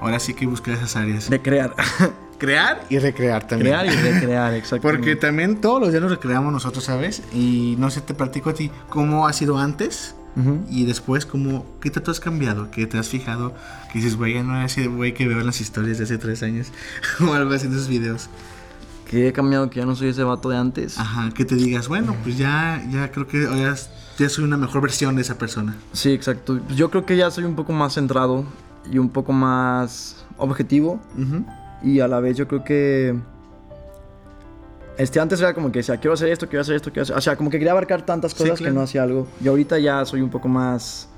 ahora 0.00 0.18
sí 0.18 0.34
que 0.34 0.46
buscar 0.46 0.74
esas 0.74 0.96
áreas. 0.96 1.28
De 1.30 1.40
crear. 1.40 1.74
crear 2.40 2.84
y 2.88 2.98
recrear 2.98 3.46
también. 3.46 3.76
crear 3.76 3.86
y 3.86 3.90
recrear, 3.90 4.54
exacto. 4.54 4.88
Porque 4.88 5.14
también 5.14 5.60
todos 5.60 5.80
los 5.80 5.90
días 5.90 6.02
nos 6.02 6.10
recreamos 6.10 6.52
nosotros, 6.52 6.82
¿sabes? 6.82 7.22
Y 7.32 7.76
no 7.78 7.90
sé, 7.90 8.00
te 8.00 8.14
platico 8.14 8.50
a 8.50 8.54
ti 8.54 8.72
cómo 8.88 9.28
ha 9.28 9.32
sido 9.32 9.58
antes 9.58 10.16
y 10.70 10.86
después 10.86 11.26
cómo, 11.26 11.66
¿qué 11.82 11.90
tanto 11.90 12.10
has 12.10 12.18
cambiado? 12.18 12.70
¿Qué 12.70 12.86
te 12.86 12.98
has 12.98 13.08
fijado? 13.08 13.52
Que 13.92 13.98
dices, 13.98 14.16
güey, 14.16 14.34
ya 14.34 14.42
no 14.42 14.56
era 14.56 14.64
ese 14.64 14.86
güey 14.86 15.12
que 15.12 15.28
veo 15.28 15.40
en 15.40 15.46
las 15.46 15.60
historias 15.60 15.98
de 15.98 16.04
hace 16.04 16.18
tres 16.18 16.42
años 16.42 16.68
o 17.20 17.32
algo 17.34 17.52
así 17.52 17.66
en 17.66 17.74
esos 17.74 17.88
videos. 17.88 18.28
Que 19.08 19.28
he 19.28 19.32
cambiado, 19.32 19.68
que 19.68 19.80
ya 19.80 19.86
no 19.86 19.94
soy 19.96 20.08
ese 20.08 20.22
vato 20.22 20.48
de 20.48 20.56
antes. 20.56 20.98
Ajá, 20.98 21.30
que 21.34 21.44
te 21.44 21.56
digas, 21.56 21.88
bueno, 21.88 22.16
pues 22.22 22.38
ya, 22.38 22.82
ya 22.90 23.10
creo 23.10 23.26
que 23.26 23.42
ya, 23.42 23.74
ya 24.18 24.28
soy 24.28 24.44
una 24.44 24.56
mejor 24.56 24.80
versión 24.80 25.16
de 25.16 25.22
esa 25.22 25.36
persona. 25.36 25.76
Sí, 25.92 26.12
exacto. 26.12 26.60
Yo 26.74 26.90
creo 26.90 27.04
que 27.04 27.16
ya 27.16 27.30
soy 27.30 27.44
un 27.44 27.56
poco 27.56 27.72
más 27.72 27.94
centrado 27.94 28.44
y 28.90 28.98
un 28.98 29.10
poco 29.10 29.32
más 29.32 30.24
objetivo. 30.38 31.00
Ujú. 31.18 31.44
Y 31.82 32.00
a 32.00 32.08
la 32.08 32.20
vez 32.20 32.36
yo 32.36 32.46
creo 32.46 32.64
que... 32.64 33.16
Este, 34.98 35.18
antes 35.18 35.40
era 35.40 35.54
como 35.54 35.72
que 35.72 35.78
decía, 35.78 35.96
quiero 35.96 36.12
hacer 36.14 36.28
esto, 36.28 36.46
quiero 36.46 36.60
hacer 36.60 36.76
esto, 36.76 36.90
quiero 36.90 37.04
hacer... 37.04 37.16
O 37.16 37.20
sea, 37.20 37.36
como 37.36 37.48
que 37.48 37.58
quería 37.58 37.72
abarcar 37.72 38.04
tantas 38.04 38.32
Sí, 38.32 38.38
cosas 38.38 38.58
claro. 38.58 38.72
que 38.72 38.74
no 38.76 38.82
hacía 38.82 39.02
algo. 39.02 39.26
Y 39.42 39.48
ahorita 39.48 39.78
ya 39.78 40.04
soy 40.04 40.20
un 40.20 40.30
poco 40.30 40.48
más... 40.48 41.08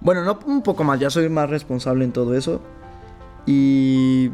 Bueno, 0.00 0.24
no 0.24 0.38
un 0.46 0.62
poco 0.62 0.84
más, 0.84 0.98
ya 1.00 1.10
soy 1.10 1.28
más 1.28 1.50
responsable 1.50 2.04
en 2.04 2.12
todo 2.12 2.34
eso. 2.36 2.62
Y... 3.46 4.30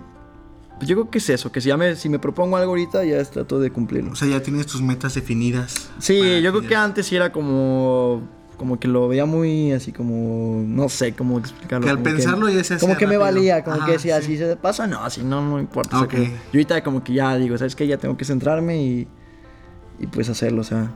Pues 0.77 0.89
yo 0.89 0.95
creo 0.95 1.11
que 1.11 1.19
es 1.19 1.29
eso, 1.31 1.51
que 1.51 1.61
si, 1.61 1.69
ya 1.69 1.77
me, 1.77 1.97
si 1.97 2.09
me 2.09 2.21
propongo 2.21 2.57
algo 2.57 2.71
ahorita, 2.71 3.05
ya 3.05 3.25
trato 3.25 3.59
de 3.59 3.71
cumplirlo. 3.73 4.13
O 4.13 4.15
sea, 4.17 4.29
ya 4.29 4.41
tienes 4.41 4.67
tus 4.67 4.81
metas 4.81 5.15
definidas. 5.15 5.91
Sí, 5.99 6.41
yo 6.41 6.53
creo 6.53 6.69
que 6.69 6.77
antes 6.77 7.07
sí 7.07 7.17
era 7.17 7.33
como... 7.33 8.23
Como 8.59 8.79
que 8.79 8.89
lo 8.89 9.09
veía 9.09 9.25
muy 9.25 9.73
así 9.73 9.93
como... 9.93 10.63
No 10.67 10.89
sé 10.91 11.13
cómo 11.15 11.39
explicarlo. 11.39 11.85
Que 11.87 11.91
al 11.91 11.97
como 11.99 12.05
pensarlo 12.17 12.49
ya 12.51 12.63
se 12.65 12.77
Como 12.79 12.97
que 12.97 13.07
me 13.07 13.17
rápido. 13.17 13.21
valía, 13.41 13.65
como 13.65 13.77
Ajá, 13.77 13.87
que 13.87 13.93
decía, 13.93 14.21
sí. 14.21 14.27
si 14.33 14.39
se 14.39 14.57
pasa, 14.57 14.87
no, 14.87 15.03
así 15.05 15.23
no, 15.23 15.41
no 15.49 15.59
importa. 15.61 15.97
O 15.97 16.01
sea, 16.01 16.09
como- 16.09 16.25
yo 16.25 16.33
ahorita 16.53 16.83
como 16.83 17.03
que 17.05 17.15
ya 17.15 17.37
digo, 17.37 17.57
¿sabes 17.57 17.75
qué? 17.77 17.87
Ya 17.87 17.97
tengo 17.99 18.17
que 18.17 18.25
centrarme 18.27 18.83
y... 18.83 19.09
Y 20.01 20.07
pues 20.09 20.29
hacerlo, 20.29 20.61
o 20.61 20.65
sea... 20.65 20.91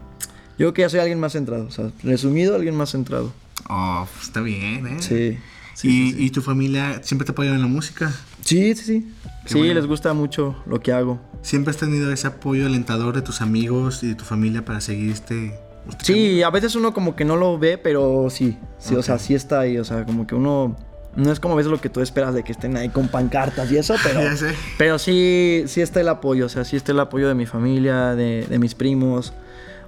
Yo 0.58 0.66
creo 0.66 0.74
que 0.74 0.82
ya 0.82 0.88
soy 0.90 1.00
alguien 1.00 1.18
más 1.18 1.32
centrado, 1.32 1.64
o 1.66 1.70
sea, 1.70 1.90
resumido, 2.02 2.54
alguien 2.56 2.76
más 2.76 2.90
centrado. 2.90 3.32
Oh, 3.70 4.06
pues 4.12 4.26
está 4.26 4.40
bien, 4.42 4.86
¿eh? 4.86 4.96
Sí. 4.98 5.38
Sí, 5.74 5.88
y, 5.88 6.10
sí, 6.10 6.16
sí. 6.18 6.24
¿Y 6.24 6.30
tu 6.30 6.42
familia 6.42 7.00
siempre 7.02 7.24
te 7.24 7.32
apoya 7.32 7.54
en 7.54 7.60
la 7.62 7.66
música? 7.68 8.12
Sí, 8.42 8.74
sí, 8.74 8.84
sí. 8.84 9.12
Qué 9.44 9.52
Sí, 9.54 9.58
bueno. 9.58 9.74
les 9.74 9.86
gusta 9.86 10.12
mucho 10.12 10.56
lo 10.66 10.80
que 10.80 10.92
hago. 10.92 11.18
¿Siempre 11.42 11.70
has 11.70 11.78
tenido 11.78 12.12
ese 12.12 12.26
apoyo 12.26 12.66
alentador 12.66 13.14
de 13.14 13.22
tus 13.22 13.40
amigos 13.40 14.02
y 14.02 14.08
de 14.08 14.14
tu 14.14 14.24
familia 14.24 14.64
para 14.64 14.80
seguir 14.80 15.10
este... 15.10 15.54
Sí, 16.02 16.42
a 16.42 16.50
veces 16.50 16.74
uno 16.76 16.92
como 16.94 17.16
que 17.16 17.24
no 17.24 17.36
lo 17.36 17.58
ve, 17.58 17.78
pero 17.78 18.28
sí. 18.30 18.58
Sí, 18.78 18.94
o 18.94 19.02
sea, 19.02 19.18
sí 19.18 19.34
está 19.34 19.60
ahí. 19.60 19.78
O 19.78 19.84
sea, 19.84 20.04
como 20.04 20.26
que 20.26 20.34
uno. 20.34 20.76
No 21.14 21.30
es 21.30 21.40
como 21.40 21.54
a 21.54 21.56
veces 21.58 21.70
lo 21.70 21.80
que 21.80 21.90
tú 21.90 22.00
esperas 22.00 22.34
de 22.34 22.42
que 22.42 22.52
estén 22.52 22.76
ahí 22.76 22.88
con 22.88 23.08
pancartas 23.08 23.70
y 23.70 23.76
eso, 23.76 23.94
pero. 24.02 24.20
Ya 24.22 24.36
sé. 24.36 24.54
Pero 24.78 24.98
sí, 24.98 25.64
sí 25.66 25.80
está 25.80 26.00
el 26.00 26.08
apoyo. 26.08 26.46
O 26.46 26.48
sea, 26.48 26.64
sí 26.64 26.76
está 26.76 26.92
el 26.92 27.00
apoyo 27.00 27.28
de 27.28 27.34
mi 27.34 27.46
familia, 27.46 28.14
de, 28.14 28.46
de 28.48 28.58
mis 28.58 28.74
primos. 28.74 29.32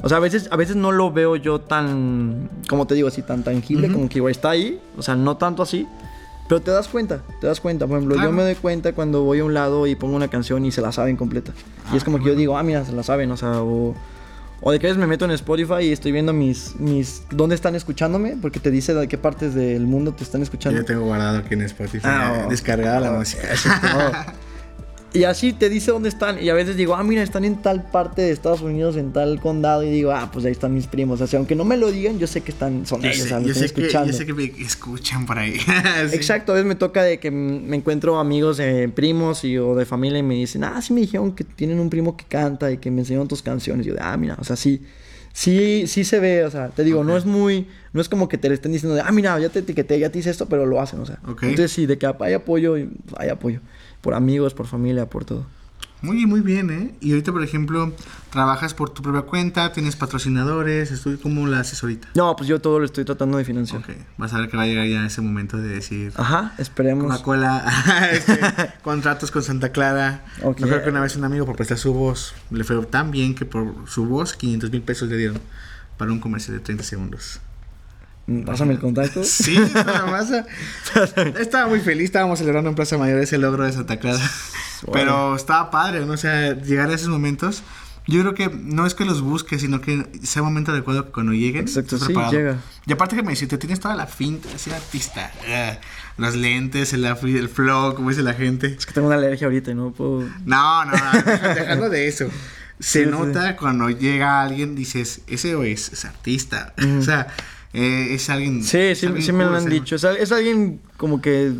O 0.03 0.09
sea, 0.09 0.19
a 0.19 0.21
veces, 0.21 0.49
a 0.51 0.57
veces 0.57 0.77
no 0.77 0.93
lo 0.93 1.13
veo 1.13 1.37
yo 1.37 1.61
tan. 1.61 2.51
Como 2.69 2.87
te 2.87 2.95
digo, 2.95 3.09
así 3.09 3.23
tan 3.23 3.43
tangible, 3.43 3.91
como 3.91 4.09
que 4.09 4.19
igual 4.19 4.33
está 4.33 4.51
ahí. 4.51 4.81
O 4.99 5.03
sea, 5.03 5.15
no 5.17 5.37
tanto 5.37 5.63
así. 5.63 5.87
Pero 6.47 6.61
te 6.61 6.71
das 6.73 6.89
cuenta, 6.89 7.23
te 7.41 7.47
das 7.47 7.59
cuenta. 7.59 7.87
Por 7.87 7.97
ejemplo, 7.97 8.17
Claro. 8.17 8.31
yo 8.31 8.37
me 8.37 8.43
doy 8.43 8.55
cuenta 8.57 8.93
cuando 8.93 9.23
voy 9.23 9.39
a 9.39 9.45
un 9.45 9.55
lado 9.55 9.87
y 9.87 9.95
pongo 9.95 10.15
una 10.15 10.29
canción 10.29 10.67
y 10.67 10.73
se 10.73 10.83
la 10.83 10.93
saben 10.93 11.17
completa. 11.17 11.53
y 11.91 11.97
es 11.97 12.05
como 12.05 12.19
que 12.19 12.25
yo 12.27 12.35
digo, 12.35 12.59
ah, 12.59 12.63
mira, 12.63 12.85
se 12.85 12.93
la 12.93 13.03
saben, 13.03 13.31
o 13.31 13.37
sea, 13.39 13.63
o. 13.63 13.95
O 14.67 14.73
de 14.73 14.79
que 14.79 14.87
a 14.87 14.89
veces 14.89 14.99
me 14.99 15.07
meto 15.07 15.27
en 15.27 15.31
Spotify 15.33 15.83
y 15.83 15.93
estoy 15.93 16.11
viendo 16.11 16.33
mis, 16.33 16.75
mis... 16.81 17.25
¿Dónde 17.29 17.55
están 17.55 17.75
escuchándome? 17.75 18.39
Porque 18.41 18.61
te 18.61 18.71
dice 18.71 18.95
de 18.95 19.07
qué 19.09 19.19
partes 19.19 19.55
del 19.55 19.87
mundo 19.87 20.15
te 20.15 20.25
están 20.25 20.41
escuchando. 20.41 20.81
Yo 20.81 20.87
tengo 20.87 21.03
guardado 21.03 21.37
aquí 21.39 21.53
en 21.53 21.61
Spotify, 21.63 22.07
Ah, 22.09 22.45
oh. 22.47 22.49
descargada 22.49 22.99
la 22.99 23.13
música. 23.13 23.43
Todo. 23.83 24.13
Y 25.15 25.23
así 25.23 25.53
te 25.53 25.69
dice 25.71 25.93
dónde 25.93 26.09
están. 26.09 26.43
Y 26.43 26.49
a 26.49 26.55
veces 26.55 26.77
digo, 26.77 26.97
ah, 26.97 27.05
mira, 27.05 27.23
están 27.23 27.45
en 27.45 27.63
tal 27.63 27.85
parte 27.85 28.21
de 28.21 28.33
Estados 28.33 28.63
Unidos, 28.63 28.97
en 28.97 29.13
tal 29.13 29.41
condado. 29.41 29.85
Y 29.85 29.91
digo, 29.91 30.11
ah, 30.11 30.29
pues 30.33 30.45
ahí 30.45 30.51
están 30.51 30.75
mis 30.75 30.89
primos. 30.89 31.21
O 31.21 31.27
sea, 31.29 31.39
aunque 31.39 31.55
no 31.55 31.65
me 31.65 31.77
lo 31.77 31.93
digan, 31.93 32.19
yo 32.19 32.27
sé 32.27 32.41
que 32.41 32.51
están, 32.51 32.85
son 32.85 33.01
Yo 33.01 33.11
ellos, 33.11 33.21
o 33.21 33.23
sé, 33.23 33.29
sea, 33.29 33.39
yo 33.41 33.47
están 33.53 33.69
sé 33.69 33.75
que, 33.75 33.81
escuchando. 33.83 34.11
yo 34.11 34.19
sé 34.19 34.27
que 34.27 34.35
me 34.35 34.45
escuchan 34.59 35.25
por 35.25 35.39
ahí. 35.39 35.55
Sí. 36.09 36.17
Exacto, 36.17 36.51
a 36.51 36.57
veces 36.57 36.67
me 36.67 36.75
toca 36.75 37.05
de 37.05 37.21
que 37.21 37.31
me 37.31 37.77
encuentro 37.77 38.19
amigos 38.19 38.57
de 38.57 38.89
primos 38.89 39.45
y, 39.45 39.57
o 39.57 39.77
de 39.77 39.87
familia 39.87 40.19
y 40.19 40.25
me 40.25 40.35
dicen, 40.35 40.65
ah, 40.65 40.83
sí 40.83 40.93
me 40.93 41.01
dijeron 41.03 41.33
que 41.33 41.45
tienen 41.45 41.79
un 41.79 41.89
primo 41.89 42.17
que 42.17 42.25
canta 42.25 42.73
y 42.73 42.79
que 42.79 42.91
me 42.91 43.03
enseñaron 43.03 43.29
tus 43.29 43.41
canciones. 43.41 43.87
Y 43.87 43.91
yo, 43.91 43.97
ah, 44.01 44.17
mira, 44.17 44.37
o 44.41 44.45
sea, 44.45 44.57
sí, 44.57 44.83
sí, 45.33 45.85
sí 45.87 46.03
se 46.03 46.19
ve, 46.19 46.45
o 46.45 46.51
sea, 46.51 46.71
te 46.71 46.83
digo, 46.83 47.05
no 47.05 47.17
es 47.17 47.25
muy, 47.25 47.69
no 47.93 48.01
es 48.01 48.09
como 48.09 48.29
que 48.29 48.37
te 48.37 48.49
le 48.49 48.57
estén 48.57 48.73
diciendo 48.73 48.97
de, 48.97 49.03
ah, 49.03 49.13
mira, 49.13 49.39
ya 49.39 49.49
te 49.49 49.61
etiqueté, 49.61 49.99
ya 50.01 50.11
te 50.11 50.19
hice 50.19 50.31
esto, 50.31 50.47
pero 50.47 50.67
lo 50.67 50.81
hacen, 50.81 50.99
o 50.99 51.07
sea. 51.07 51.21
Ok. 51.29 51.45
Entonces 51.45 51.71
sí, 51.71 51.87
de 51.87 51.99
que 51.99 52.07
hay 52.19 52.33
apoyo, 52.33 52.75
hay 53.17 53.29
apoyo. 53.29 53.61
Por 54.05 54.13
amigos, 54.13 54.53
por 54.53 54.67
familia, 54.67 55.09
por 55.09 55.25
todo. 55.25 55.47
Muy, 56.03 56.27
muy 56.27 56.43
bien, 56.43 56.71
¿eh? 56.71 56.95
Y 57.01 57.13
ahorita, 57.13 57.33
por 57.33 57.43
ejemplo, 57.43 57.91
trabajas 58.31 58.75
por 58.75 58.91
tu 58.91 59.01
propia 59.01 59.23
cuenta, 59.23 59.73
tienes 59.73 59.97
patrocinadores, 59.97 60.91
estoy 60.91 61.17
¿cómo 61.17 61.47
la 61.47 61.61
haces 61.61 61.83
ahorita? 61.83 62.09
No, 62.15 62.37
pues 62.37 62.47
yo 62.47 62.61
todo 62.61 62.81
lo 62.81 62.85
estoy 62.85 63.07
tratando 63.07 63.39
de 63.39 63.47
financiar. 63.47 63.81
Ok, 63.81 63.97
vas 64.19 64.35
a 64.35 64.41
ver 64.41 64.51
que 64.51 64.59
va 64.59 64.65
a 64.65 64.67
llegar 64.67 64.87
ya 64.87 65.07
ese 65.07 65.23
momento 65.23 65.57
de 65.57 65.69
decir... 65.69 66.13
Ajá, 66.17 66.53
esperemos. 66.59 67.07
Coca-Cola, 67.07 67.65
este, 68.13 68.39
contratos 68.83 69.31
con 69.31 69.43
Santa 69.43 69.71
Clara. 69.71 70.27
Ok. 70.43 70.59
Yo 70.59 70.67
creo 70.67 70.85
que 70.85 70.91
una 70.91 71.01
vez 71.01 71.17
un 71.17 71.25
amigo 71.25 71.47
por 71.47 71.57
prestar 71.57 71.79
su 71.79 71.95
voz 71.95 72.35
le 72.51 72.63
fue 72.65 72.77
tan 72.85 73.11
bien 73.11 73.35
que 73.35 73.47
por 73.47 73.73
su 73.87 74.05
voz 74.05 74.35
500 74.35 74.71
mil 74.71 74.83
pesos 74.83 75.09
le 75.09 75.17
dieron 75.17 75.41
para 75.97 76.13
un 76.13 76.21
comercial 76.21 76.59
de 76.59 76.63
30 76.63 76.85
segundos. 76.85 77.41
Mm, 78.27 78.43
Pásame 78.45 78.73
el 78.75 78.79
contacto. 78.81 79.23
Sí, 79.25 79.59
nada 79.75 80.07
más. 80.07 80.29
Estaba 81.39 81.69
muy 81.69 81.81
feliz, 81.81 82.05
estábamos 82.07 82.39
celebrando 82.39 82.71
en 82.71 82.77
Plaza 82.77 82.97
Mayor 82.99 83.19
ese 83.21 83.39
logro 83.39 83.65
de 83.65 83.73
Santa 83.73 83.99
Clara. 83.99 84.21
Pero 84.93 85.35
estaba 85.37 85.71
padre, 85.71 86.05
¿no? 86.05 86.13
O 86.13 86.17
sea, 86.17 86.55
llegar 86.55 86.91
a 86.91 86.95
esos 86.95 87.09
momentos. 87.09 87.63
Yo 88.07 88.21
creo 88.21 88.35
que 88.35 88.51
no 88.55 88.85
es 88.85 88.95
que 88.95 89.07
los 89.07 89.23
busques, 89.23 89.63
sino 89.63 89.81
que 89.81 90.07
sea 90.23 90.41
el 90.41 90.45
momento 90.45 90.73
adecuado 90.73 91.07
que 91.07 91.11
cuando 91.13 91.33
lleguen. 91.33 91.63
Exacto, 91.63 91.97
sí, 91.97 92.05
preparado. 92.07 92.33
llega. 92.33 92.57
Y 92.87 92.93
aparte 92.93 93.17
que 93.17 93.23
me 93.23 93.31
dice, 93.31 93.47
te 93.47 93.57
tienes 93.57 93.81
toda 93.81 93.95
la 93.95 94.07
finta, 94.07 94.47
así 94.55 94.71
artista. 94.71 95.33
eh, 95.47 95.79
los 96.19 96.37
lentes, 96.37 96.93
el, 96.93 97.05
el 97.07 97.49
flow, 97.49 97.95
como 97.95 98.11
dice 98.11 98.23
la 98.23 98.35
gente. 98.35 98.75
Es 98.79 98.85
que 98.85 98.93
tengo 98.93 99.07
una 99.07 99.17
alergia 99.17 99.47
ahorita 99.47 99.71
y 99.71 99.75
no 99.75 99.91
puedo... 99.93 100.21
No, 100.45 100.85
no, 100.85 100.93
no, 100.93 101.55
dejando 101.55 101.89
de 101.89 102.07
eso. 102.09 102.27
Se 102.79 103.05
Sí, 103.05 103.05
sí. 103.05 103.11
nota 103.11 103.57
cuando 103.57 103.89
llega 103.89 104.43
alguien, 104.43 104.75
dices, 104.75 105.23
ese 105.27 105.73
es, 105.73 105.93
es 105.93 106.05
artista. 106.05 106.75
o 106.99 107.03
sea, 107.03 107.29
eh, 107.75 108.15
es 108.15 108.31
alguien. 108.31 108.63
Sí, 108.65 108.79
es 108.79 108.99
sí, 109.01 109.07
alguien 109.07 109.25
sí 109.25 109.33
me 109.33 109.45
lo 109.45 109.55
han 109.57 109.67
dicho. 109.67 109.97
Es, 109.97 110.05
es 110.05 110.33
alguien 110.33 110.81
como 110.97 111.21
que... 111.21 111.53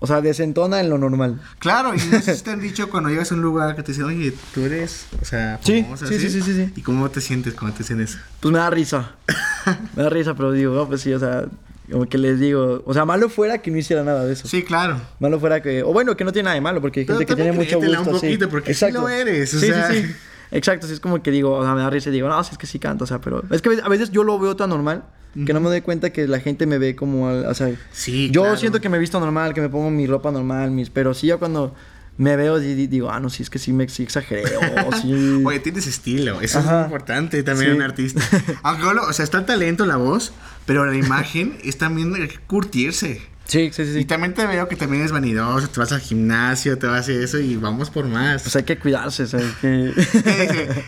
O 0.00 0.06
sea, 0.06 0.20
desentona 0.20 0.80
en 0.80 0.90
lo 0.90 0.98
normal. 0.98 1.40
Claro, 1.58 1.94
y 1.94 1.98
no 1.98 2.20
sé 2.20 2.36
si 2.36 2.42
te 2.44 2.50
han 2.50 2.60
dicho 2.60 2.90
cuando 2.90 3.08
llegas 3.08 3.32
a 3.32 3.36
un 3.36 3.40
lugar 3.40 3.74
que 3.74 3.82
te 3.82 3.92
dicen, 3.92 4.04
oye, 4.04 4.34
tú 4.52 4.60
eres, 4.66 5.06
o 5.22 5.24
sea, 5.24 5.58
Sí, 5.62 5.80
sí, 5.82 6.04
así". 6.04 6.18
sí, 6.18 6.28
sí, 6.28 6.42
sí, 6.42 6.52
sí. 6.54 6.72
¿Y 6.76 6.82
cómo 6.82 7.08
te 7.10 7.22
sientes 7.22 7.54
cuando 7.54 7.74
te 7.76 7.84
dicen 7.84 8.00
eso? 8.02 8.18
Pues 8.40 8.52
me 8.52 8.58
da 8.58 8.68
risa. 8.68 9.12
me 9.96 10.02
da 10.02 10.10
risa, 10.10 10.34
pero 10.34 10.52
digo, 10.52 10.74
no, 10.74 10.86
pues 10.88 11.00
sí, 11.00 11.12
o 11.12 11.18
sea... 11.18 11.46
Como 11.90 12.06
que 12.06 12.16
les 12.16 12.40
digo, 12.40 12.82
o 12.86 12.94
sea, 12.94 13.04
malo 13.04 13.28
fuera 13.28 13.58
que 13.58 13.70
no 13.70 13.76
hiciera 13.76 14.02
nada 14.02 14.24
de 14.24 14.32
eso. 14.32 14.48
Sí, 14.48 14.62
claro. 14.62 14.98
Malo 15.20 15.38
fuera 15.38 15.60
que, 15.62 15.82
o 15.82 15.92
bueno, 15.92 16.16
que 16.16 16.24
no 16.24 16.32
tiene 16.32 16.44
nada 16.44 16.54
de 16.54 16.62
malo, 16.62 16.80
porque 16.80 17.00
hay 17.00 17.06
Pero 17.06 17.18
gente 17.18 17.30
que 17.30 17.36
tiene 17.36 17.52
mucho 17.52 17.76
gusto. 17.78 17.98
un 18.10 18.20
sí. 18.20 18.26
poquito, 18.26 18.48
porque 18.48 18.72
sí 18.72 18.90
lo 18.90 19.06
eres, 19.06 19.52
o 19.54 19.58
sí, 19.60 19.66
sea. 19.66 19.90
sí, 19.90 20.02
sí. 20.02 20.14
Exacto, 20.50 20.86
sí, 20.86 20.94
es 20.94 21.00
como 21.00 21.22
que 21.22 21.30
digo, 21.30 21.52
o 21.58 21.62
sea, 21.62 21.74
me 21.74 21.82
da 21.82 21.90
risa 21.90 22.08
y 22.08 22.12
digo, 22.12 22.26
no, 22.28 22.42
sí, 22.42 22.50
es 22.52 22.58
que 22.58 22.66
sí 22.66 22.78
canto, 22.78 23.04
o 23.04 23.06
sea, 23.06 23.20
pero 23.20 23.42
es 23.50 23.60
que 23.60 23.78
a 23.82 23.88
veces 23.90 24.10
yo 24.10 24.24
lo 24.24 24.38
veo 24.38 24.56
tan 24.56 24.70
normal 24.70 25.04
que 25.46 25.52
no 25.52 25.60
me 25.60 25.68
doy 25.68 25.80
cuenta 25.80 26.10
que 26.10 26.26
la 26.28 26.38
gente 26.40 26.66
me 26.66 26.78
ve 26.78 26.94
como, 26.94 27.28
al- 27.28 27.46
o 27.46 27.54
sea, 27.54 27.70
Sí, 27.92 28.30
yo 28.30 28.42
claro. 28.42 28.56
siento 28.56 28.80
que 28.80 28.88
me 28.88 28.98
visto 28.98 29.18
normal, 29.20 29.52
que 29.54 29.60
me 29.60 29.68
pongo 29.68 29.90
mi 29.90 30.06
ropa 30.06 30.30
normal, 30.30 30.70
mis, 30.70 30.90
pero 30.90 31.12
sí, 31.14 31.26
yo 31.26 31.38
cuando 31.38 31.74
me 32.16 32.36
veo 32.36 32.62
y 32.62 32.74
di- 32.74 32.86
digo, 32.86 33.10
ah, 33.10 33.18
no, 33.18 33.28
sí, 33.28 33.42
es 33.42 33.50
que 33.50 33.58
sí 33.58 33.72
me 33.72 33.88
sí 33.88 34.04
exageré, 34.04 34.44
o 34.56 34.92
sí. 35.02 35.42
Oye, 35.44 35.58
tienes 35.58 35.86
estilo, 35.88 36.40
eso 36.40 36.60
es 36.60 36.64
Ajá. 36.66 36.74
muy 36.76 36.84
importante 36.84 37.42
también 37.42 37.70
Sí. 37.72 37.76
un 37.76 37.82
artista. 37.82 38.20
Aunque, 38.62 38.84
o 38.86 39.12
sea, 39.12 39.24
está 39.24 39.38
el 39.38 39.46
talento, 39.46 39.84
la 39.86 39.96
voz, 39.96 40.32
pero 40.66 40.86
la 40.86 40.94
imagen 40.96 41.58
es 41.64 41.76
también 41.78 42.12
curtirse. 42.46 43.20
Sí, 43.46 43.70
sí, 43.72 43.84
sí, 43.84 43.92
sí. 43.94 43.98
Y 44.00 44.04
también 44.04 44.34
te 44.34 44.46
veo 44.46 44.68
que 44.68 44.76
también 44.76 45.02
es 45.04 45.12
vanidoso, 45.12 45.68
te 45.68 45.80
vas 45.80 45.92
al 45.92 46.00
gimnasio, 46.00 46.78
te 46.78 46.86
vas 46.86 47.08
a 47.08 47.12
eso 47.12 47.38
y 47.38 47.56
vamos 47.56 47.90
por 47.90 48.06
más. 48.06 48.42
Pues 48.42 48.56
hay 48.56 48.62
que 48.64 48.78
cuidarse, 48.78 49.26
¿sabes? 49.26 49.52
Que... 49.60 49.92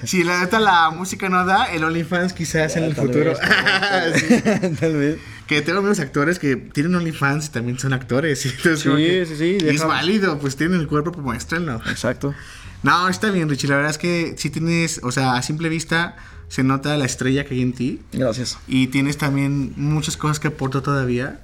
Si 0.04 0.24
la 0.24 0.40
neta 0.40 0.58
la 0.60 0.90
música 0.90 1.28
no 1.28 1.44
da, 1.46 1.64
el 1.72 1.84
OnlyFans 1.84 2.32
quizás 2.32 2.76
en 2.76 2.84
el 2.84 2.94
Tal 2.94 3.06
futuro. 3.06 3.30
vez, 3.30 3.40
tal 3.40 4.12
vez. 4.12 4.42
Tal 4.80 4.96
vez. 4.96 5.18
Que 5.46 5.62
tengo 5.62 5.78
amigos 5.78 6.00
actores 6.00 6.38
que 6.40 6.56
tienen 6.56 6.94
OnlyFans 6.96 7.46
y 7.46 7.48
también 7.50 7.78
son 7.78 7.92
actores. 7.92 8.44
entonces 8.46 8.80
Sí, 8.80 8.88
que- 8.90 9.26
sí, 9.26 9.36
sí, 9.36 9.58
y 9.64 9.68
Es 9.68 9.84
válido, 9.84 10.38
pues 10.38 10.56
tienen 10.56 10.80
el 10.80 10.88
cuerpo, 10.88 11.12
pues 11.12 11.24
muéstrenlo. 11.24 11.80
Exacto. 11.88 12.34
No, 12.82 13.08
está 13.08 13.30
bien, 13.30 13.48
Richie. 13.48 13.68
La 13.68 13.76
verdad 13.76 13.90
es 13.90 13.98
que 13.98 14.34
sí 14.38 14.50
tienes, 14.50 15.00
o 15.02 15.10
sea, 15.12 15.34
a 15.36 15.42
simple 15.42 15.68
vista 15.68 16.16
se 16.48 16.62
nota 16.62 16.96
la 16.96 17.04
estrella 17.04 17.44
que 17.44 17.54
hay 17.54 17.62
en 17.62 17.72
ti. 17.72 18.00
Gracias. 18.12 18.58
Y 18.68 18.88
tienes 18.88 19.18
también 19.18 19.72
muchas 19.76 20.16
cosas 20.16 20.38
que 20.40 20.48
aporto 20.48 20.82
todavía. 20.82 21.40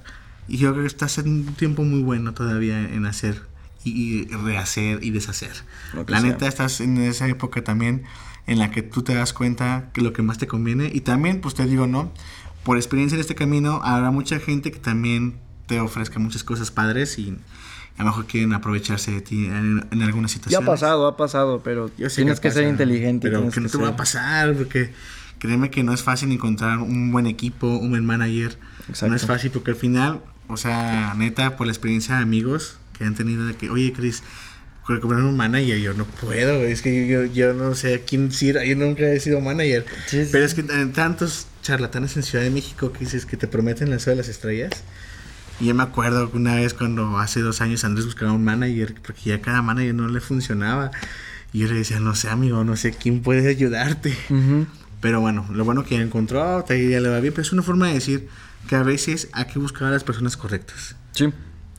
Y 0.47 0.57
yo 0.57 0.71
creo 0.71 0.83
que 0.83 0.87
estás 0.87 1.17
en 1.17 1.27
un 1.29 1.45
tiempo 1.55 1.83
muy 1.83 2.01
bueno 2.01 2.33
todavía 2.33 2.79
en 2.79 3.05
hacer 3.05 3.41
y, 3.85 4.25
rehacer 4.27 5.03
y 5.03 5.11
deshacer. 5.11 5.51
La 6.07 6.19
sea. 6.19 6.29
neta, 6.29 6.47
estás 6.47 6.81
en 6.81 6.97
esa 6.97 7.27
época 7.27 7.63
también 7.63 8.03
en 8.47 8.59
la 8.59 8.71
que 8.71 8.81
tú 8.81 9.03
te 9.03 9.13
das 9.15 9.33
cuenta 9.33 9.89
que 9.93 10.01
lo 10.01 10.11
que 10.13 10.21
más 10.21 10.37
te 10.37 10.47
conviene. 10.47 10.89
Y 10.93 11.01
también, 11.01 11.39
pues 11.41 11.55
te 11.55 11.65
digo, 11.65 11.87
¿no? 11.87 12.11
Por 12.63 12.77
experiencia 12.77 13.15
en 13.15 13.21
este 13.21 13.35
camino, 13.35 13.81
habrá 13.83 14.11
mucha 14.11 14.39
gente 14.39 14.71
que 14.71 14.79
también 14.79 15.35
te 15.65 15.79
ofrezca 15.79 16.19
muchas 16.19 16.43
cosas 16.43 16.71
padres 16.71 17.17
y 17.19 17.37
a 17.97 18.03
lo 18.03 18.09
mejor 18.09 18.25
quieren 18.25 18.53
aprovecharse 18.53 19.11
de 19.11 19.21
ti 19.21 19.45
en, 19.45 19.85
en 19.91 20.01
alguna 20.01 20.27
Ya 20.27 20.33
situación. 20.33 20.63
ha 20.63 20.65
pasado, 20.65 21.07
ha 21.07 21.15
pasado, 21.17 21.61
pero 21.63 21.89
Yo 21.97 22.09
sé 22.09 22.17
tienes 22.17 22.39
que, 22.39 22.51
ser 22.51 22.67
inteligente. 22.67 23.27
Pero 23.29 23.49
que 23.49 23.59
no 23.61 23.67
te 23.67 23.73
ser- 23.73 23.83
va 23.83 23.89
a 23.89 23.95
pasar, 23.95 24.53
porque 24.55 24.93
créeme 25.39 25.69
que 25.69 25.83
no 25.83 25.93
es 25.93 26.03
fácil 26.03 26.31
encontrar 26.31 26.79
un 26.79 27.11
buen 27.11 27.27
equipo, 27.27 27.67
un 27.67 27.89
buen 27.91 28.05
manager. 28.05 28.57
Exacto. 28.89 29.07
No 29.09 29.15
es 29.15 29.25
fácil 29.25 29.51
porque 29.51 29.71
al 29.71 29.77
final, 29.77 30.21
o 30.47 30.57
sea, 30.57 31.13
neta, 31.17 31.57
por 31.57 31.67
la 31.67 31.73
experiencia 31.73 32.15
de 32.15 32.21
amigos 32.21 32.77
que 32.97 33.05
han 33.05 33.15
tenido 33.15 33.45
de 33.45 33.55
que, 33.55 33.69
oye, 33.69 33.93
Chris, 33.93 34.23
comprar 34.85 35.23
un 35.23 35.37
manager. 35.37 35.79
Yo 35.79 35.93
no 35.93 36.05
puedo, 36.05 36.63
es 36.63 36.81
que 36.81 37.07
yo, 37.07 37.25
yo 37.25 37.53
no 37.53 37.75
sé 37.75 37.95
a 37.95 37.99
quién 37.99 38.29
decir, 38.29 38.59
yo 38.65 38.75
nunca 38.75 39.03
he 39.03 39.19
sido 39.19 39.41
manager. 39.41 39.85
Sí, 40.07 40.25
sí. 40.25 40.29
Pero 40.31 40.45
es 40.45 40.53
que 40.53 40.65
hay 40.69 40.85
tantos 40.87 41.47
charlatanes 41.61 42.15
en 42.17 42.23
Ciudad 42.23 42.43
de 42.43 42.51
México 42.51 42.91
que 42.91 42.99
dices 42.99 43.25
que 43.25 43.37
te 43.37 43.47
prometen 43.47 43.89
la 43.89 43.97
de 43.97 44.15
las 44.15 44.27
estrellas. 44.27 44.71
Y 45.59 45.67
yo 45.67 45.75
me 45.75 45.83
acuerdo 45.83 46.29
una 46.33 46.55
vez 46.55 46.73
cuando 46.73 47.17
hace 47.19 47.39
dos 47.39 47.61
años 47.61 47.83
Andrés 47.83 48.05
buscaba 48.05 48.31
un 48.31 48.43
manager, 48.43 48.95
porque 49.05 49.21
ya 49.25 49.41
cada 49.41 49.61
manager 49.61 49.95
no 49.95 50.07
le 50.07 50.19
funcionaba. 50.19 50.91
Y 51.53 51.59
yo 51.59 51.67
le 51.67 51.75
decía, 51.75 51.99
no 51.99 52.15
sé, 52.15 52.29
amigo, 52.29 52.63
no 52.63 52.75
sé 52.75 52.93
quién 52.93 53.21
puede 53.21 53.47
ayudarte. 53.47 54.17
Ujú. 54.29 54.65
Pero 55.03 55.21
bueno, 55.21 55.45
lo 55.51 55.63
bueno 55.65 55.83
que 55.83 56.01
encontró, 56.01 56.63
te- 56.63 56.89
ya 56.89 56.99
le 56.99 57.09
va 57.09 57.19
bien, 57.19 57.33
pero 57.33 57.43
es 57.43 57.51
una 57.53 57.61
forma 57.61 57.89
de 57.89 57.93
decir 57.95 58.27
que 58.67 58.75
a 58.75 58.81
veces 58.83 59.27
hay 59.33 59.45
que 59.45 59.59
buscar 59.59 59.89
a 59.89 59.91
las 59.91 60.03
personas 60.03 60.35
correctas. 60.37 60.95
Sí. 61.11 61.25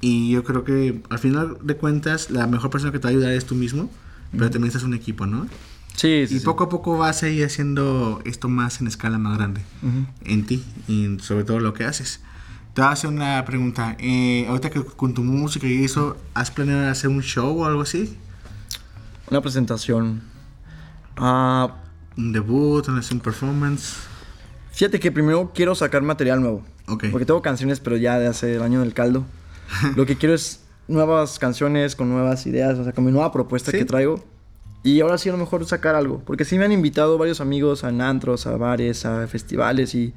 Y 0.00 0.30
yo 0.30 0.44
creo 0.44 0.62
que 0.62 1.02
al 1.10 1.18
final 1.18 1.56
de 1.62 1.74
cuentas, 1.76 2.30
la 2.30 2.46
mejor 2.46 2.68
persona 2.70 2.92
que 2.92 2.98
te 2.98 3.04
va 3.04 3.08
a 3.08 3.12
ayudar 3.12 3.32
es 3.32 3.46
tú 3.46 3.54
mismo, 3.56 3.90
pero 4.30 4.50
también 4.50 4.68
estás 4.68 4.82
un 4.84 4.94
equipo, 4.94 5.24
¿no? 5.26 5.48
Sí, 5.96 6.26
sí. 6.28 6.36
y 6.36 6.40
poco 6.40 6.64
a 6.64 6.68
poco 6.68 6.98
vas 6.98 7.22
a 7.22 7.28
ir 7.28 7.44
haciendo 7.44 8.20
esto 8.24 8.48
más 8.48 8.80
en 8.80 8.88
escala 8.88 9.16
más 9.16 9.38
grande 9.38 9.60
Ujú. 9.80 10.06
en 10.24 10.44
ti 10.44 10.64
y 10.88 11.18
sobre 11.20 11.44
todo 11.44 11.60
lo 11.60 11.72
que 11.72 11.84
haces. 11.84 12.20
Te 12.74 12.82
voy 12.82 12.88
a 12.90 12.92
hacer 12.92 13.08
una 13.08 13.44
pregunta. 13.44 13.96
Eh, 14.00 14.44
ahorita 14.48 14.68
que 14.70 14.84
con 14.84 15.14
tu 15.14 15.22
música 15.22 15.66
y 15.68 15.84
eso, 15.84 16.16
¿has 16.34 16.50
planeado 16.50 16.90
hacer 16.90 17.08
un 17.10 17.22
show 17.22 17.62
o 17.62 17.64
algo 17.64 17.80
así? 17.82 18.18
Una 19.30 19.40
presentación. 19.40 20.22
Ah, 21.16 21.76
¿Un 22.16 22.32
debut, 22.32 22.86
un, 22.88 22.94
un 23.10 23.20
performance? 23.20 23.94
fíjate 24.72 24.98
que 24.98 25.12
primero 25.12 25.52
quiero 25.54 25.74
sacar 25.74 26.02
material 26.02 26.40
nuevo. 26.40 26.64
Ok. 26.88 27.04
Porque 27.12 27.24
tengo 27.26 27.42
canciones, 27.42 27.80
pero 27.80 27.96
ya 27.96 28.18
de 28.18 28.26
hace 28.26 28.56
el 28.56 28.62
año 28.62 28.80
del 28.80 28.92
caldo. 28.92 29.24
Lo 29.96 30.04
que 30.06 30.16
quiero 30.16 30.34
es 30.34 30.64
nuevas 30.88 31.38
canciones 31.38 31.94
con 31.96 32.10
nuevas 32.10 32.46
ideas, 32.46 32.78
o 32.78 32.84
sea, 32.84 32.92
con 32.92 33.04
mi 33.04 33.12
nueva 33.12 33.32
propuesta 33.32 33.70
Sí. 33.70 33.78
que 33.78 33.84
traigo. 33.84 34.22
Y 34.82 35.00
ahora 35.00 35.16
sí 35.16 35.28
a 35.30 35.32
lo 35.32 35.38
mejor 35.38 35.64
sacar 35.64 35.94
algo. 35.94 36.20
Porque 36.26 36.44
sí 36.44 36.58
me 36.58 36.64
han 36.66 36.72
invitado 36.72 37.16
varios 37.18 37.40
amigos 37.40 37.84
a 37.84 37.88
antros, 37.88 38.46
a 38.46 38.56
bares, 38.56 39.06
a 39.06 39.26
festivales 39.28 39.94
y... 39.94 40.12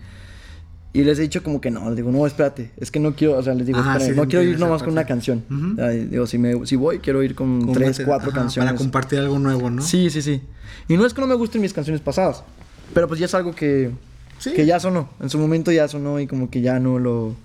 Y 0.98 1.04
les 1.04 1.20
he 1.20 1.22
dicho 1.22 1.44
como 1.44 1.62
que 1.62 1.70
no, 1.70 1.88
les 1.90 1.96
digo, 1.98 2.12
no, 2.12 2.26
espérate, 2.26 2.72
es 2.76 2.90
que 2.90 3.00
no 3.00 3.14
quiero, 3.14 3.38
o 3.38 3.44
sea, 3.44 3.54
les 3.54 3.68
digo, 3.68 3.78
Ajá, 3.78 3.98
espérate, 3.98 4.14
sí, 4.16 4.20
no 4.20 4.28
quiero 4.28 4.44
ir 4.44 4.58
nomás 4.58 4.82
con 4.82 4.94
una 4.94 5.06
canción. 5.06 5.44
Ay, 5.80 6.06
digo, 6.06 6.26
si, 6.26 6.40
me, 6.40 6.66
si 6.66 6.76
voy, 6.76 6.98
quiero 6.98 7.22
ir 7.22 7.36
con 7.36 7.72
tres, 7.72 8.02
cuatro 8.04 8.32
ajá, 8.32 8.40
canciones. 8.40 8.72
Para 8.72 8.78
compartir 8.80 9.20
algo 9.20 9.38
nuevo, 9.38 9.70
¿no? 9.70 9.84
Sí, 9.84 10.10
sí, 10.10 10.24
sí. 10.24 10.42
Y 10.88 10.98
no 10.98 11.06
es 11.06 11.14
que 11.14 11.22
no 11.22 11.28
me 11.28 11.36
gusten 11.36 11.62
mis 11.62 11.72
canciones 11.72 12.02
pasadas, 12.02 12.44
pero 12.96 13.08
pues 13.08 13.20
ya 13.20 13.28
es 13.28 13.36
algo 13.36 13.54
que, 13.54 13.92
Sí. 14.40 14.54
que 14.54 14.66
ya 14.66 14.80
sonó. 14.80 15.08
En 15.20 15.30
su 15.30 15.38
momento 15.38 15.72
ya 15.72 15.88
sonó 15.88 16.20
y 16.20 16.26
como 16.26 16.50
que 16.50 16.62
ya 16.62 16.80
no 16.80 16.98
lo... 16.98 17.36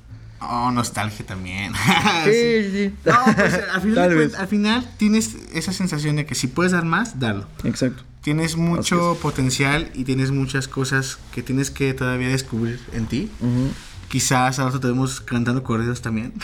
Oh, 0.48 0.70
nostalgia 0.70 1.24
también. 1.24 1.72
Sí, 2.24 2.30
sí, 2.30 2.70
sí. 2.70 2.94
No, 3.04 3.18
pues 3.34 3.60
al 3.72 4.48
final, 4.48 4.82
al 4.84 4.96
tienes 4.96 5.36
esa 5.52 5.72
sensación 5.72 6.16
de 6.16 6.26
que 6.26 6.34
si 6.34 6.46
puedes 6.46 6.72
dar 6.72 6.84
más, 6.84 7.18
dalo. 7.18 7.46
Exacto. 7.64 8.04
Tienes 8.20 8.56
mucho 8.56 9.18
potencial 9.20 9.90
y 9.94 10.04
tienes 10.04 10.30
muchas 10.30 10.68
cosas 10.68 11.18
que 11.32 11.42
tienes 11.42 11.72
que 11.72 11.92
todavía 11.92 12.28
descubrir 12.28 12.80
en 12.92 13.06
ti. 13.06 13.30
Quizás 14.08 14.60
ahora 14.60 14.78
te 14.78 14.86
vemos 14.86 15.20
cantando 15.20 15.62
corridos 15.62 16.02
también. 16.02 16.32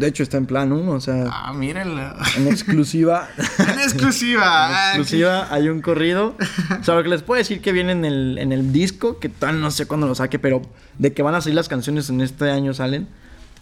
De 0.00 0.06
hecho, 0.06 0.22
está 0.22 0.38
en 0.38 0.46
plan 0.46 0.72
uno, 0.72 0.92
o 0.92 1.00
sea, 1.00 1.26
Ah, 1.30 1.52
míralo. 1.52 2.00
en 2.36 2.48
exclusiva. 2.48 3.28
en 3.58 3.78
exclusiva. 3.80 4.68
en 4.94 5.00
exclusiva 5.00 5.46
hay 5.52 5.68
un 5.68 5.82
corrido. 5.82 6.36
O 6.80 6.82
sea, 6.84 6.94
lo 6.94 7.02
que 7.02 7.10
les 7.10 7.22
puedo 7.22 7.36
decir 7.36 7.60
que 7.60 7.70
viene 7.72 7.92
en 7.92 8.04
el, 8.06 8.38
en 8.38 8.52
el 8.52 8.72
disco, 8.72 9.18
que 9.18 9.28
tal 9.28 9.60
no 9.60 9.70
sé 9.70 9.86
cuándo 9.86 10.06
lo 10.06 10.14
saque, 10.14 10.38
pero 10.38 10.62
de 10.98 11.12
que 11.12 11.22
van 11.22 11.34
a 11.34 11.42
salir 11.42 11.54
las 11.56 11.68
canciones 11.68 12.08
en 12.08 12.22
este 12.22 12.50
año 12.50 12.72
salen. 12.72 13.08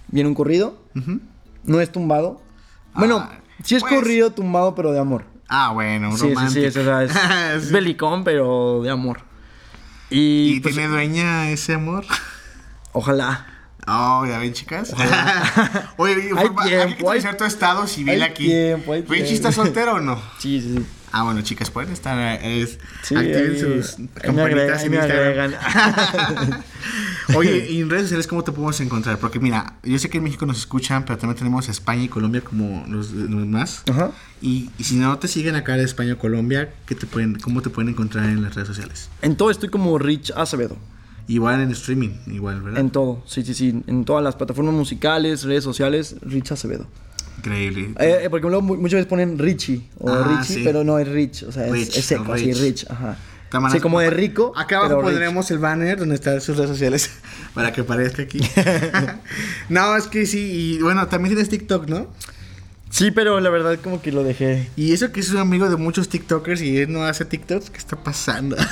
Viene 0.06 0.28
un 0.28 0.34
corrido, 0.36 0.80
Ujú. 0.94 1.20
no 1.64 1.80
es 1.80 1.90
tumbado. 1.90 2.40
Bueno, 2.94 3.18
Ah, 3.18 3.40
sí 3.64 3.74
es 3.74 3.82
pues- 3.82 3.94
corrido 3.94 4.30
tumbado, 4.30 4.74
pero 4.76 4.92
de 4.92 5.00
amor. 5.00 5.24
Ah, 5.48 5.72
bueno, 5.72 6.10
un 6.10 6.18
Sí, 6.18 6.28
sí, 6.38 6.48
sí, 6.50 6.64
es, 6.64 6.76
o 6.76 6.84
sea, 6.84 7.02
es, 7.02 7.72
belicón, 7.72 8.22
pero 8.22 8.80
de 8.84 8.90
amor. 8.90 9.22
Y, 10.08 10.54
¿Y 10.56 10.60
pues, 10.60 10.74
tiene 10.74 10.88
dueña 10.88 11.50
ese 11.50 11.74
amor? 11.74 12.04
ojalá. 12.92 13.46
Oh, 13.90 14.26
ya 14.26 14.38
ven, 14.38 14.52
chicas. 14.52 14.92
Oye, 15.96 16.14
Hay 16.36 16.48
que 16.48 16.68
tiempo, 16.68 17.12
tu 17.38 17.44
estado 17.44 17.86
civil 17.86 18.10
hay 18.14 18.20
aquí. 18.22 18.44
tiempo, 18.46 18.92
hay 18.92 19.00
¿Richie 19.02 19.14
tiempo. 19.24 19.34
está 19.34 19.52
soltero 19.52 19.94
o 19.94 20.00
no? 20.00 20.20
Sí, 20.38 20.60
sí, 20.60 20.74
sí. 20.78 20.86
Ah, 21.10 21.22
bueno, 21.22 21.40
chicas, 21.40 21.70
pueden 21.70 21.90
estar. 21.90 22.18
Es, 22.44 22.78
Sí, 23.02 23.16
activen 23.16 23.52
ahí- 23.52 23.58
sus 23.82 23.96
campanitas 24.20 24.84
en 24.84 24.92
Instagram. 24.94 25.52
Oye, 27.34 27.66
y 27.70 27.80
en 27.80 27.88
redes 27.90 28.04
sociales, 28.04 28.26
¿cómo 28.26 28.44
te 28.44 28.52
podemos 28.52 28.78
encontrar? 28.80 29.18
Porque 29.18 29.38
mira, 29.40 29.74
yo 29.82 29.98
sé 29.98 30.10
que 30.10 30.18
en 30.18 30.24
México 30.24 30.44
nos 30.44 30.58
escuchan, 30.58 31.04
pero 31.04 31.18
también 31.18 31.38
tenemos 31.38 31.68
España 31.68 32.02
y 32.02 32.08
Colombia 32.08 32.42
como 32.42 32.84
los, 32.88 33.12
los 33.12 33.46
más. 33.46 33.82
Ajá. 33.90 34.10
Y, 34.42 34.70
y 34.78 34.84
si 34.84 34.96
no 34.96 35.18
te 35.18 35.28
siguen 35.28 35.54
acá 35.54 35.76
de 35.76 35.84
España 35.84 36.12
o 36.14 36.18
Colombia, 36.18 36.70
¿qué 36.86 36.94
te 36.94 37.06
pueden, 37.06 37.38
¿cómo 37.38 37.62
te 37.62 37.70
pueden 37.70 37.90
encontrar 37.90 38.26
en 38.26 38.42
las 38.42 38.54
redes 38.54 38.68
sociales? 38.68 39.08
En 39.22 39.36
todo 39.36 39.50
estoy 39.50 39.68
como 39.70 39.98
Rich 39.98 40.32
Acevedo. 40.36 40.76
Igual 41.28 41.60
en 41.60 41.70
streaming, 41.72 42.10
igual, 42.26 42.62
¿verdad? 42.62 42.80
En 42.80 42.90
todo, 42.90 43.22
sí, 43.26 43.44
sí, 43.44 43.54
sí. 43.54 43.82
En 43.86 44.04
todas 44.04 44.24
las 44.24 44.34
plataformas 44.34 44.74
musicales, 44.74 45.44
redes 45.44 45.62
sociales, 45.62 46.16
Rich 46.22 46.52
Acevedo. 46.52 46.86
Increíble. 47.36 47.90
Eh, 48.00 48.20
eh, 48.24 48.30
porque 48.30 48.46
luego 48.48 48.62
mu- 48.62 48.76
muchas 48.76 48.94
veces 48.96 49.06
ponen 49.06 49.38
Richie 49.38 49.82
o 50.00 50.10
Ah, 50.10 50.38
Richie, 50.40 50.54
sí. 50.56 50.62
pero 50.64 50.82
no 50.84 50.98
es 50.98 51.06
Rich, 51.06 51.44
o 51.44 51.52
sea, 51.52 51.66
es, 51.66 51.72
Rich, 51.72 51.96
es 51.96 52.04
seco, 52.04 52.32
así, 52.32 52.46
Rich. 52.46 52.60
Rich, 52.62 52.86
ajá. 52.90 53.16
Tamanas- 53.50 53.72
Sí, 53.76 53.80
como 53.80 54.00
de 54.00 54.10
rico. 54.10 54.52
Acá 54.56 54.76
abajo 54.76 54.88
pero 54.90 55.00
rich. 55.02 55.10
pondremos 55.10 55.50
el 55.50 55.58
banner 55.58 55.98
donde 55.98 56.16
están 56.16 56.40
sus 56.40 56.56
redes 56.56 56.70
sociales 56.70 57.10
para 57.54 57.72
que 57.72 57.82
aparezca 57.82 58.22
aquí. 58.22 58.40
no, 59.68 59.96
es 59.96 60.06
que 60.06 60.26
sí, 60.26 60.38
y 60.76 60.82
bueno, 60.82 61.06
también 61.08 61.34
tienes 61.34 61.48
TikTok, 61.48 61.88
¿no? 61.88 62.08
Sí, 62.90 63.10
pero 63.10 63.38
la 63.40 63.50
verdad 63.50 63.78
como 63.82 64.00
que 64.02 64.12
lo 64.12 64.24
dejé. 64.24 64.68
Y 64.76 64.92
eso 64.92 65.12
que 65.12 65.20
es 65.20 65.30
un 65.30 65.36
amigo 65.38 65.68
de 65.68 65.76
muchos 65.76 66.08
TikTokers 66.08 66.60
y 66.62 66.78
él 66.78 66.92
no 66.92 67.04
hace 67.04 67.24
TikToks, 67.24 67.70
¿qué 67.70 67.78
está 67.78 67.96
pasando? 68.02 68.56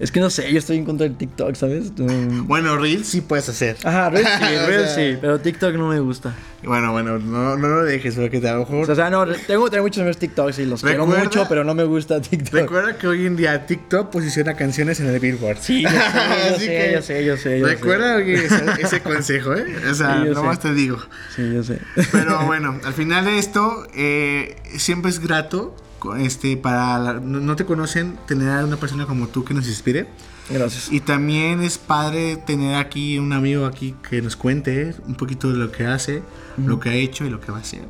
Es 0.00 0.10
que 0.10 0.18
no 0.18 0.30
sé, 0.30 0.50
yo 0.50 0.58
estoy 0.58 0.78
en 0.78 0.86
contra 0.86 1.06
del 1.06 1.16
TikTok, 1.18 1.54
¿sabes? 1.54 1.92
No- 1.98 2.44
Bueno, 2.44 2.78
Reels 2.78 3.06
sí 3.06 3.20
puedes 3.20 3.48
hacer. 3.50 3.76
Ajá, 3.84 4.08
Reels 4.08 4.28
sí, 4.38 4.44
Reels 4.66 4.90
sea, 4.92 5.12
sí, 5.12 5.18
pero 5.20 5.38
TikTok 5.38 5.74
no 5.74 5.88
me 5.88 6.00
gusta. 6.00 6.34
Bueno, 6.62 6.92
bueno, 6.92 7.18
no, 7.18 7.56
no 7.58 7.68
lo 7.68 7.84
dejes 7.84 8.14
porque 8.14 8.36
a 8.48 8.52
lo 8.54 8.60
mejor... 8.60 8.90
O 8.90 8.94
sea, 8.94 9.10
no, 9.10 9.26
tengo, 9.26 9.70
tengo 9.70 9.84
muchos 9.84 9.98
amigos 10.00 10.16
TikToks 10.16 10.58
y 10.58 10.64
los 10.64 10.82
quiero 10.82 11.04
Recuerda- 11.04 11.24
mucho, 11.24 11.46
pero 11.50 11.64
no 11.64 11.74
me 11.74 11.84
gusta 11.84 12.20
TikTok. 12.20 12.52
Recuerda 12.54 12.96
que 12.96 13.06
hoy 13.08 13.26
en 13.26 13.36
día 13.36 13.66
TikTok 13.66 14.10
posiciona 14.10 14.54
canciones 14.54 15.00
en 15.00 15.06
el 15.08 15.20
Billboard. 15.20 15.58
Sí, 15.60 15.82
yo 15.82 15.90
sé, 15.90 15.96
yo 15.96 16.00
Así 16.56 16.64
sé, 16.64 16.66
que 16.66 16.92
yo 16.94 17.02
sé, 17.02 17.24
yo 17.26 17.36
sé, 17.36 17.58
yo 17.60 17.66
sé. 17.68 17.74
Recuerda 17.74 18.16
oye, 18.16 18.34
ese, 18.44 18.62
ese 18.80 19.00
consejo, 19.02 19.54
¿eh? 19.54 19.66
O 19.90 19.94
sea, 19.94 20.22
Sí, 20.24 20.30
nomás 20.30 20.56
sé. 20.56 20.68
te 20.68 20.74
digo. 20.74 20.98
Sí, 21.36 21.42
yo 21.52 21.62
sé. 21.62 21.78
Pero 22.10 22.40
bueno, 22.46 22.80
al 22.84 22.94
final 22.94 23.26
de 23.26 23.38
esto, 23.38 23.86
eh, 23.94 24.56
siempre 24.78 25.10
es 25.10 25.18
grato, 25.20 25.76
este, 26.18 26.56
para 26.56 26.98
la- 26.98 27.14
no, 27.14 27.40
no 27.40 27.56
te 27.56 27.64
conocen, 27.64 28.18
tener 28.26 28.50
a 28.50 28.64
una 28.64 28.76
persona 28.76 29.06
como 29.06 29.28
tú 29.28 29.44
que 29.44 29.54
nos 29.54 29.66
inspire. 29.68 30.08
Gracias. 30.48 30.90
Y 30.90 31.00
también 31.00 31.62
es 31.62 31.78
padre 31.78 32.36
tener 32.36 32.74
aquí 32.74 33.18
un 33.18 33.32
amigo 33.32 33.66
aquí 33.66 33.94
que 34.08 34.20
nos 34.20 34.34
cuente 34.36 34.94
un 35.06 35.14
poquito 35.14 35.50
de 35.52 35.58
lo 35.58 35.70
que 35.70 35.86
hace, 35.86 36.22
lo 36.58 36.80
que 36.80 36.88
ha 36.90 36.94
hecho 36.94 37.24
y 37.24 37.30
lo 37.30 37.40
que 37.40 37.52
va 37.52 37.58
a 37.58 37.60
hacer. 37.60 37.86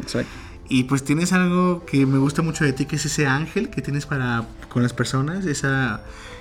Exacto. 0.00 0.30
Y 0.68 0.84
pues 0.84 1.04
tienes 1.04 1.34
algo 1.34 1.84
que 1.84 2.06
me 2.06 2.16
gusta 2.16 2.40
mucho 2.40 2.64
de 2.64 2.72
ti, 2.72 2.86
que 2.86 2.96
es 2.96 3.04
ese 3.04 3.26
ángel 3.26 3.68
que 3.68 3.82
tienes 3.82 4.06
para 4.06 4.46
con 4.70 4.82
las 4.82 4.94
personas, 4.94 5.44
esa, 5.44 6.00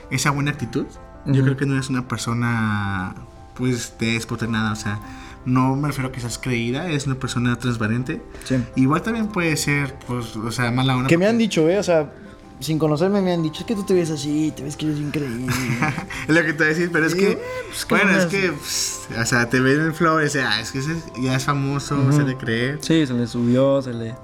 esa 0.10 0.32
buena 0.32 0.52
actitud. 0.52 0.86
Yo 1.26 1.44
creo 1.44 1.58
que 1.58 1.66
no 1.66 1.74
eres 1.74 1.90
una 1.90 2.08
persona, 2.08 3.14
pues, 3.56 3.96
déspota 4.00 4.48
nada, 4.48 4.72
o 4.72 4.76
sea, 4.78 5.02
no 5.46 5.76
me 5.76 5.88
refiero 5.88 6.10
a 6.10 6.12
que 6.12 6.20
seas 6.20 6.38
creída, 6.38 6.88
eres 6.88 7.06
una 7.08 7.16
persona 7.16 7.58
transparente. 7.58 8.22
Sí. 8.44 8.56
Igual 8.76 9.02
también 9.02 9.28
puede 9.28 9.56
ser, 9.58 9.96
pues, 10.08 10.36
o 10.36 10.52
sea, 10.52 10.72
mala 10.72 10.96
onda. 10.98 11.08
Que 11.08 11.18
me 11.18 11.28
han 11.28 11.38
dicho, 11.38 11.68
eh, 11.70 11.78
o 11.80 11.84
sea, 11.84 12.14
sin 12.60 12.78
conocerme 12.78 13.22
me 13.22 13.34
han 13.34 13.42
dicho, 13.42 13.62
es 13.62 13.66
que 13.66 13.74
tú 13.76 13.84
te 13.84 13.94
ves 13.96 14.12
así, 14.12 14.54
te 14.56 14.64
ves 14.64 14.76
que 14.76 14.86
eres 14.86 15.00
increíble. 15.00 15.48
es 16.28 16.36
lo 16.36 16.42
que 16.44 16.54
te 16.54 16.58
voy 16.60 16.66
a 16.66 16.70
decir, 16.70 16.90
pero 16.94 17.06
es 17.08 17.16
que, 17.16 17.32
eh, 17.32 17.40
pues, 17.70 17.86
¿qué 17.86 17.96
bueno, 17.96 18.12
es 18.18 18.26
que, 18.28 18.52
pues, 18.52 19.02
o 19.20 19.26
sea, 19.26 19.50
te 19.50 19.60
ven 19.60 19.80
en 19.82 19.96
flores, 19.96 20.30
o 20.30 20.34
sea, 20.34 20.62
es 20.62 20.72
que 20.72 20.80
ese 20.80 20.96
ya 21.22 21.36
es 21.36 21.44
famoso, 21.46 22.12
se 22.12 22.24
le 22.24 22.38
cree. 22.38 22.78
sí, 22.82 23.06
se 23.08 23.14
le 23.14 23.26
subió, 23.28 23.82
se 23.82 23.94
le... 23.94 24.16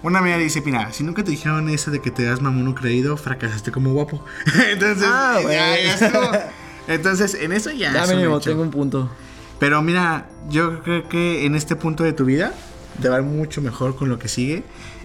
Una 0.00 0.20
amiga 0.20 0.36
dice, 0.38 0.60
mira, 0.64 0.92
si 0.92 1.02
nunca 1.02 1.24
te 1.24 1.32
dijeron 1.32 1.68
eso 1.70 1.90
de 1.90 2.00
que 2.00 2.12
te 2.12 2.22
das 2.22 2.40
mamono 2.40 2.72
creído, 2.74 3.16
fracasaste 3.16 3.72
como 3.72 3.92
guapo. 3.94 4.22
Entonces, 4.70 5.04
Ah, 5.10 5.40
ya, 5.42 5.48
ya 5.50 5.94
estuvo. 5.94 6.30
Entonces, 6.86 7.34
en 7.34 7.50
eso 7.52 7.70
ya 7.72 7.92
Ya 7.92 8.04
es 8.04 8.10
un 8.10 8.16
mínimo, 8.16 8.36
hecho. 8.36 8.50
tengo 8.50 8.62
un 8.62 8.70
punto. 8.70 9.10
Pero 9.58 9.82
mira, 9.82 10.28
yo 10.50 10.82
creo 10.82 11.08
que 11.08 11.44
en 11.46 11.54
este 11.54 11.76
punto 11.76 12.04
de 12.04 12.12
tu 12.12 12.24
vida 12.24 12.52
te 13.00 13.08
va 13.08 13.20
mucho 13.22 13.60
mejor 13.60 13.96
con 13.96 14.08
lo 14.08 14.18
que 14.18 14.28
sigue. 14.28 14.62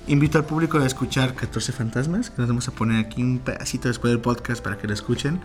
Invito 0.07 0.37
al 0.37 0.45
público 0.45 0.77
a 0.79 0.85
escuchar 0.85 1.33
14 1.33 1.71
fantasmas, 1.71 2.29
que 2.29 2.39
nos 2.39 2.49
vamos 2.49 2.67
a 2.67 2.71
poner 2.71 3.03
aquí 3.03 3.23
un 3.23 3.39
pedacito 3.39 3.87
después 3.87 4.11
del 4.11 4.19
podcast 4.19 4.61
para 4.61 4.77
que 4.77 4.85
lo 4.85 4.93
escuchen. 4.93 5.39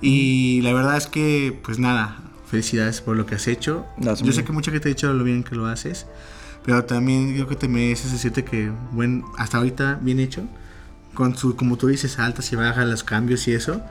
Y 0.00 0.62
la 0.62 0.72
verdad 0.72 0.96
es 0.96 1.06
que, 1.06 1.58
pues 1.62 1.78
nada, 1.78 2.16
felicidades 2.50 3.00
por 3.00 3.16
lo 3.16 3.26
que 3.26 3.34
has 3.34 3.46
hecho. 3.46 3.86
Gracias, 3.98 4.26
yo 4.26 4.32
sé 4.32 4.44
que 4.44 4.52
mucha 4.52 4.70
gente 4.70 4.88
ha 4.88 4.90
dicho 4.90 5.12
lo 5.12 5.22
bien 5.22 5.44
que 5.44 5.54
lo 5.54 5.66
haces, 5.66 6.06
pero 6.64 6.84
también 6.84 7.34
creo 7.34 7.46
que 7.46 7.56
te 7.56 7.68
mereces 7.68 8.10
decirte 8.10 8.42
que, 8.42 8.72
buen, 8.92 9.22
hasta 9.36 9.58
ahorita 9.58 9.98
bien 10.00 10.18
hecho, 10.18 10.44
con 11.12 11.36
su, 11.36 11.54
como 11.54 11.76
tú 11.76 11.88
dices, 11.88 12.18
altas 12.18 12.50
y 12.52 12.56
bajas, 12.56 12.86
los 12.88 13.04
cambios 13.04 13.46
y 13.48 13.52
eso. 13.52 13.82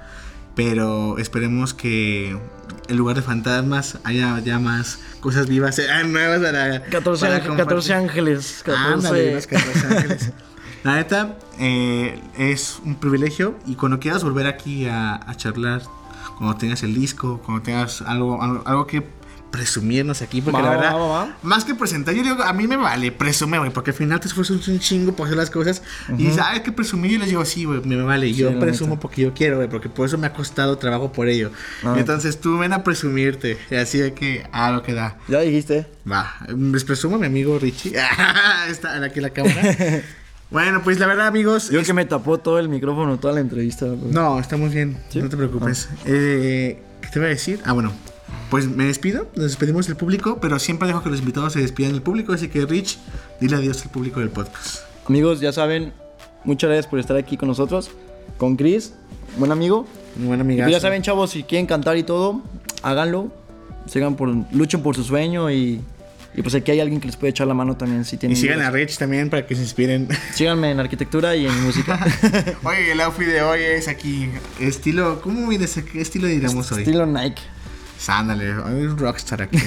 Pero 0.60 1.17
esperemos 1.19 1.74
que 1.74 2.38
en 2.89 2.98
lugar 2.98 3.15
de 3.15 3.22
fantasmas 3.22 3.98
haya 4.04 4.38
ya 4.39 4.60
más 4.60 5.00
cosas 5.22 5.48
vivas, 5.48 5.80
eh, 5.80 5.88
nuevas 6.06 6.41
para, 6.41 6.84
14, 6.84 7.22
para 7.22 7.36
ángel- 7.38 7.48
compartir. 7.48 7.65
14 7.65 7.93
ángeles. 7.93 8.62
14... 8.65 8.93
Ándale, 8.93 9.32
unos 9.32 9.48
14 9.48 9.88
ángeles. 9.88 10.32
La 10.84 10.95
neta, 10.95 11.38
eh, 11.60 12.19
es 12.38 12.82
un 12.84 12.95
privilegio 12.95 13.56
y 13.65 13.76
cuando 13.76 14.02
quieras 14.02 14.22
volver 14.26 14.48
aquí 14.48 14.86
a, 14.86 15.15
a 15.15 15.36
charlar, 15.38 15.82
cuando 16.38 16.58
tengas 16.58 16.84
el 16.84 16.93
disco, 16.93 17.41
cuando 17.45 17.63
tengas 17.63 18.02
algo, 18.02 18.41
algo, 18.43 18.62
algo 18.65 18.86
que 18.86 19.02
presumirnos 19.52 20.22
aquí, 20.22 20.42
porque 20.42 20.62
Va, 20.62 20.64
la 20.64 20.70
verdad, 20.72 20.96
va, 20.96 21.08
va. 21.08 21.38
más 21.44 21.66
que 21.66 21.74
presentar, 21.76 22.14
yo 22.14 22.24
digo, 22.24 22.44
a 22.44 22.54
mí 22.54 22.68
me 22.68 22.78
vale, 22.78 23.12
presume, 23.12 23.58
güey, 23.60 23.72
porque 23.72 23.92
al 23.92 23.98
final 23.98 24.20
te 24.20 24.28
esfuerzas 24.28 24.68
un 24.68 24.80
chingo 24.80 25.14
por 25.16 25.26
hacer 25.26 25.38
las 25.38 25.50
cosas 25.50 25.82
y 26.10 26.24
dices, 26.24 26.38
ah, 26.40 26.52
hay 26.52 26.60
que 26.62 26.72
presumir, 26.72 27.12
y 27.14 27.18
les 27.18 27.30
digo, 27.30 27.44
sí, 27.46 27.66
güey, 27.66 27.82
me 27.82 28.02
vale, 28.02 28.32
yo 28.34 28.58
presumo 28.60 28.92
neta. 28.92 29.02
porque 29.02 29.22
yo 29.24 29.34
quiero, 29.34 29.58
güey, 29.58 29.68
porque 29.70 29.90
por 29.90 30.06
eso 30.06 30.18
me 30.18 30.28
ha 30.28 30.34
costado 30.34 30.78
trabajo 30.78 31.12
por 31.12 31.28
ello. 31.28 31.52
Ah. 31.84 31.96
Entonces 31.98 32.40
tú 32.40 32.58
ven 32.60 32.74
a 32.74 32.84
presumirte, 32.84 33.58
y 33.72 33.76
así 33.76 33.98
de 33.98 34.14
que, 34.14 34.46
ah, 34.52 34.72
lo 34.72 34.84
que 34.84 34.94
da. 34.94 35.18
Ya 35.28 35.40
dijiste. 35.40 35.88
Va, 36.10 36.36
les 36.48 36.84
presumo 36.84 37.16
a 37.18 37.20
mi 37.20 37.26
amigo 37.26 37.58
Richie. 37.60 37.94
Está 38.70 39.04
aquí 39.04 39.20
la 39.20 39.30
cámara. 39.32 39.76
bueno, 40.52 40.82
pues 40.84 41.00
la 41.00 41.06
verdad, 41.08 41.28
amigos. 41.28 41.70
Yo 41.70 41.80
es- 41.82 41.88
que 41.88 41.94
me 41.94 42.06
tapó 42.06 42.38
todo 42.40 42.60
el 42.60 42.70
micrófono, 42.70 43.18
toda 43.20 43.34
la 43.34 43.40
entrevista. 43.42 43.86
güey. 43.86 44.12
No, 44.12 44.40
estamos 44.40 44.74
bien. 44.74 44.98
¿Sí? 45.10 45.22
No 45.22 45.30
te 45.30 45.38
preocupes. 45.38 45.90
Eh, 46.06 46.82
¿Qué 47.02 47.08
te 47.10 47.20
voy 47.20 47.28
a 47.28 47.30
decir? 47.30 47.60
Ah, 47.66 47.74
bueno. 47.74 47.92
Pues 48.50 48.68
me 48.68 48.86
despido, 48.86 49.28
nos 49.36 49.46
despedimos 49.46 49.86
del 49.88 49.96
público, 49.96 50.40
pero 50.42 50.58
siempre 50.58 50.88
dejo 50.88 51.04
que 51.04 51.10
los 51.10 51.20
invitados 51.20 51.54
se 51.54 51.60
despidan 51.62 51.92
del 51.94 52.02
público, 52.02 52.34
así 52.34 52.48
que 52.48 52.66
Rich, 52.66 52.98
dile 53.40 53.56
adiós 53.58 53.84
al 53.84 53.92
público 53.92 54.20
del 54.22 54.30
podcast. 54.30 54.80
Amigos, 55.08 55.40
ya 55.40 55.52
saben, 55.52 55.94
muchas 56.46 56.70
gracias 56.70 56.88
por 56.88 57.00
estar 57.00 57.16
aquí 57.16 57.38
con 57.38 57.48
nosotros. 57.48 57.92
Con 58.38 58.56
Chris, 58.56 58.94
buen 59.38 59.52
amigo. 59.52 59.86
Buen 60.16 60.40
Y 60.40 60.42
amigazo. 60.42 60.66
pues 60.68 60.76
ya 60.78 60.80
saben, 60.82 61.02
chavos, 61.04 61.30
si 61.32 61.44
quieren 61.44 61.68
cantar 61.68 61.98
y 61.98 62.04
todo, 62.04 62.42
háganlo. 62.82 63.32
Sigan 63.86 64.16
por, 64.16 64.30
luchen 64.52 64.82
por 64.82 64.96
su 64.96 65.04
sueño 65.04 65.50
y, 65.52 65.82
y 66.36 66.42
pues 66.42 66.54
aquí 66.56 66.72
hay 66.72 66.80
alguien 66.80 67.00
que 67.00 67.08
les 67.08 67.18
puede 67.18 67.32
echar 67.32 67.46
la 67.48 67.54
mano 67.54 67.76
también 67.78 68.04
si 68.06 68.16
Y 68.16 68.20
tienen. 68.20 68.36
sigan 68.38 68.62
a. 68.62 68.72
Rich 68.72 68.98
también 68.98 69.30
para 69.30 69.46
que 69.46 69.56
se 69.56 69.62
inspiren. 69.62 70.08
Síganme 70.34 70.72
en 70.72 70.80
arquitectura 70.80 71.36
y 71.36 71.46
en 71.46 71.64
música. 71.66 72.00
Oye, 72.64 72.92
el 72.94 73.02
outfit 73.02 73.28
de 73.28 73.42
hoy 73.44 73.62
es 73.62 73.88
aquí, 73.88 74.30
estilo, 74.60 75.22
¿cómo 75.22 75.48
vienes? 75.48 75.80
¿Qué 75.92 76.02
estilo 76.02 76.28
diríamos 76.28 76.72
hoy? 76.72 76.80
Estilo 76.82 77.06
Nike. 77.06 77.42
Sándale, 78.00 78.54
hay 78.64 78.86
un 78.86 78.98
rockstar 78.98 79.42
aquí. 79.42 79.60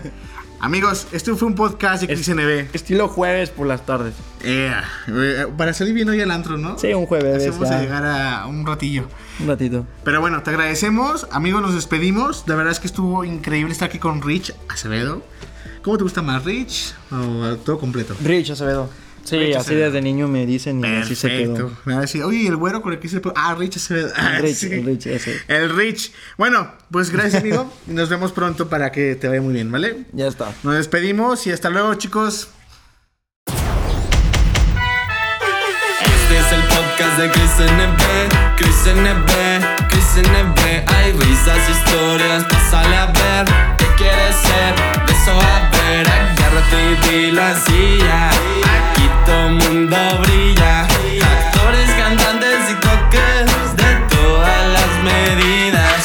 Amigos, 0.60 1.06
esto 1.12 1.36
fue 1.36 1.46
un 1.46 1.54
podcast 1.54 2.02
de 2.02 2.08
Cris 2.08 2.28
NB. 2.28 2.74
Estilo 2.74 3.06
jueves 3.06 3.50
por 3.50 3.68
las 3.68 3.86
tardes. 3.86 4.14
Eh, 4.42 4.72
eh, 5.06 5.46
para 5.56 5.72
salir 5.72 5.94
bien 5.94 6.08
hoy 6.08 6.20
al 6.20 6.32
antro, 6.32 6.58
¿no? 6.58 6.76
Sí, 6.78 6.92
un 6.92 7.06
jueves. 7.06 7.48
Vamos 7.52 7.70
a 7.70 7.80
llegar 7.80 8.04
a 8.04 8.46
un 8.46 8.66
ratillo. 8.66 9.06
Un 9.38 9.46
ratito. 9.46 9.86
Pero 10.02 10.20
bueno, 10.20 10.42
te 10.42 10.50
agradecemos. 10.50 11.28
Amigos, 11.30 11.62
nos 11.62 11.74
despedimos. 11.74 12.42
La 12.48 12.56
verdad 12.56 12.72
es 12.72 12.80
que 12.80 12.88
estuvo 12.88 13.24
increíble 13.24 13.72
estar 13.72 13.88
aquí 13.88 14.00
con 14.00 14.20
Rich 14.20 14.52
Acevedo. 14.68 15.22
¿Cómo 15.82 15.96
te 15.96 16.02
gusta 16.02 16.22
más, 16.22 16.44
Rich? 16.44 16.92
¿O 17.12 17.54
todo 17.58 17.78
completo? 17.78 18.16
Rich 18.24 18.50
Acevedo. 18.50 18.90
Sí, 19.26 19.36
Rich 19.38 19.56
así 19.56 19.58
Acevedo. 19.66 19.84
desde 19.86 20.02
niño 20.02 20.28
me 20.28 20.46
dicen 20.46 20.82
y 20.84 20.86
así 20.86 21.14
se 21.14 21.28
quedó. 21.28 21.54
Perfecto. 21.54 21.80
Me 21.84 21.92
va 21.94 21.98
a 21.98 22.02
decir, 22.02 22.22
oye, 22.22 22.38
¿y 22.38 22.46
el 22.46 22.56
güero 22.56 22.80
con 22.82 22.92
el 22.92 22.98
que 22.98 23.06
hice 23.08 23.16
el 23.16 23.22
Ah, 23.34 23.54
Rich 23.58 23.76
Acevedo. 23.76 24.10
Ah, 24.16 24.38
Rich, 24.40 24.56
sí. 24.56 24.72
el 24.72 24.84
Rich, 24.86 25.06
ese. 25.06 25.36
El 25.48 25.76
Rich. 25.76 26.12
Bueno, 26.38 26.72
pues 26.90 27.10
gracias, 27.10 27.42
amigo. 27.42 27.70
y 27.88 27.90
nos 27.92 28.08
vemos 28.08 28.32
pronto 28.32 28.68
para 28.68 28.92
que 28.92 29.14
te 29.16 29.28
vaya 29.28 29.42
muy 29.42 29.52
bien, 29.54 29.70
¿vale? 29.70 30.04
Ya 30.12 30.26
está. 30.28 30.52
Nos 30.62 30.74
despedimos 30.76 31.46
y 31.46 31.52
hasta 31.52 31.68
luego, 31.70 31.92
chicos. 31.94 32.48
Este 36.04 36.38
es 36.38 36.52
el 36.52 36.62
podcast 36.62 37.18
de 37.20 37.30
Chris 37.30 37.58
NB, 37.60 38.56
Chris 38.56 38.94
NB, 38.94 39.88
Chris 39.88 40.26
NB. 40.26 40.90
Hay 40.94 41.12
risas, 41.12 41.58
historias, 41.70 42.44
pásale 42.44 42.96
a 42.96 43.06
ver. 43.06 43.46
¿Qué 43.78 43.86
quieres 43.96 44.34
ser? 44.36 44.74
De 45.06 45.12
eso 45.12 45.32
a 45.32 45.70
ver. 45.70 46.06
Agárrate 46.08 47.10
y 47.12 47.16
dilo 47.26 47.42
así 47.42 47.98
ya. 48.00 48.30
Todo 49.26 49.48
mundo 49.50 49.96
brilla. 50.22 50.82
Actores, 50.82 51.90
cantantes 51.98 52.70
y 52.70 52.74
toques 52.74 53.76
de 53.76 53.90
todas 54.14 54.68
las 54.76 54.90
medidas. 55.02 55.98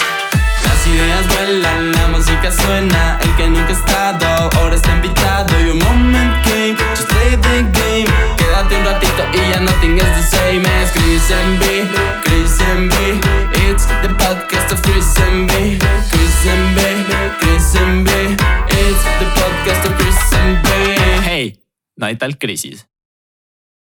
Las 0.65 0.87
ideas 0.87 1.27
vuelan, 1.27 1.91
la 1.91 2.07
música 2.07 2.51
suena. 2.51 3.19
El 3.21 3.35
que 3.35 3.47
nunca 3.47 3.69
ha 3.69 3.71
estado, 3.71 4.49
ahora 4.57 4.75
está 4.75 4.91
invitado. 4.95 5.53
Y 5.61 5.69
un 5.69 5.79
moment 5.79 6.43
came, 6.43 6.75
just 6.95 7.07
play 7.09 7.37
the 7.37 7.61
game. 7.79 8.09
Quédate 8.37 8.75
un 8.75 8.85
ratito 8.85 9.23
y 9.33 9.51
ya 9.51 9.59
nothing 9.59 9.97
is 9.97 10.11
the 10.17 10.23
same 10.37 10.65
as 10.65 10.91
Chris 10.91 11.31
and 11.31 11.59
B, 11.59 11.65
Chris 12.23 12.59
and 12.71 12.89
B. 12.89 12.95
It's 13.69 13.85
the 14.01 14.09
podcast 14.17 14.71
of 14.73 14.81
Chris 14.81 15.15
and 15.19 15.47
B, 15.47 15.77
Chris 16.09 16.45
and 16.47 16.75
B, 16.75 16.81
Chris 17.39 17.75
and 17.75 18.03
B. 18.03 18.11
It's 18.69 19.03
the 19.19 19.27
podcast 19.37 19.85
of 19.85 19.95
Chris 19.95 20.33
and 20.33 20.61
B. 20.63 20.69
Hey, 21.23 21.59
no 21.95 22.07
hay 22.07 22.15
tal 22.15 22.37
crisis. 22.39 22.87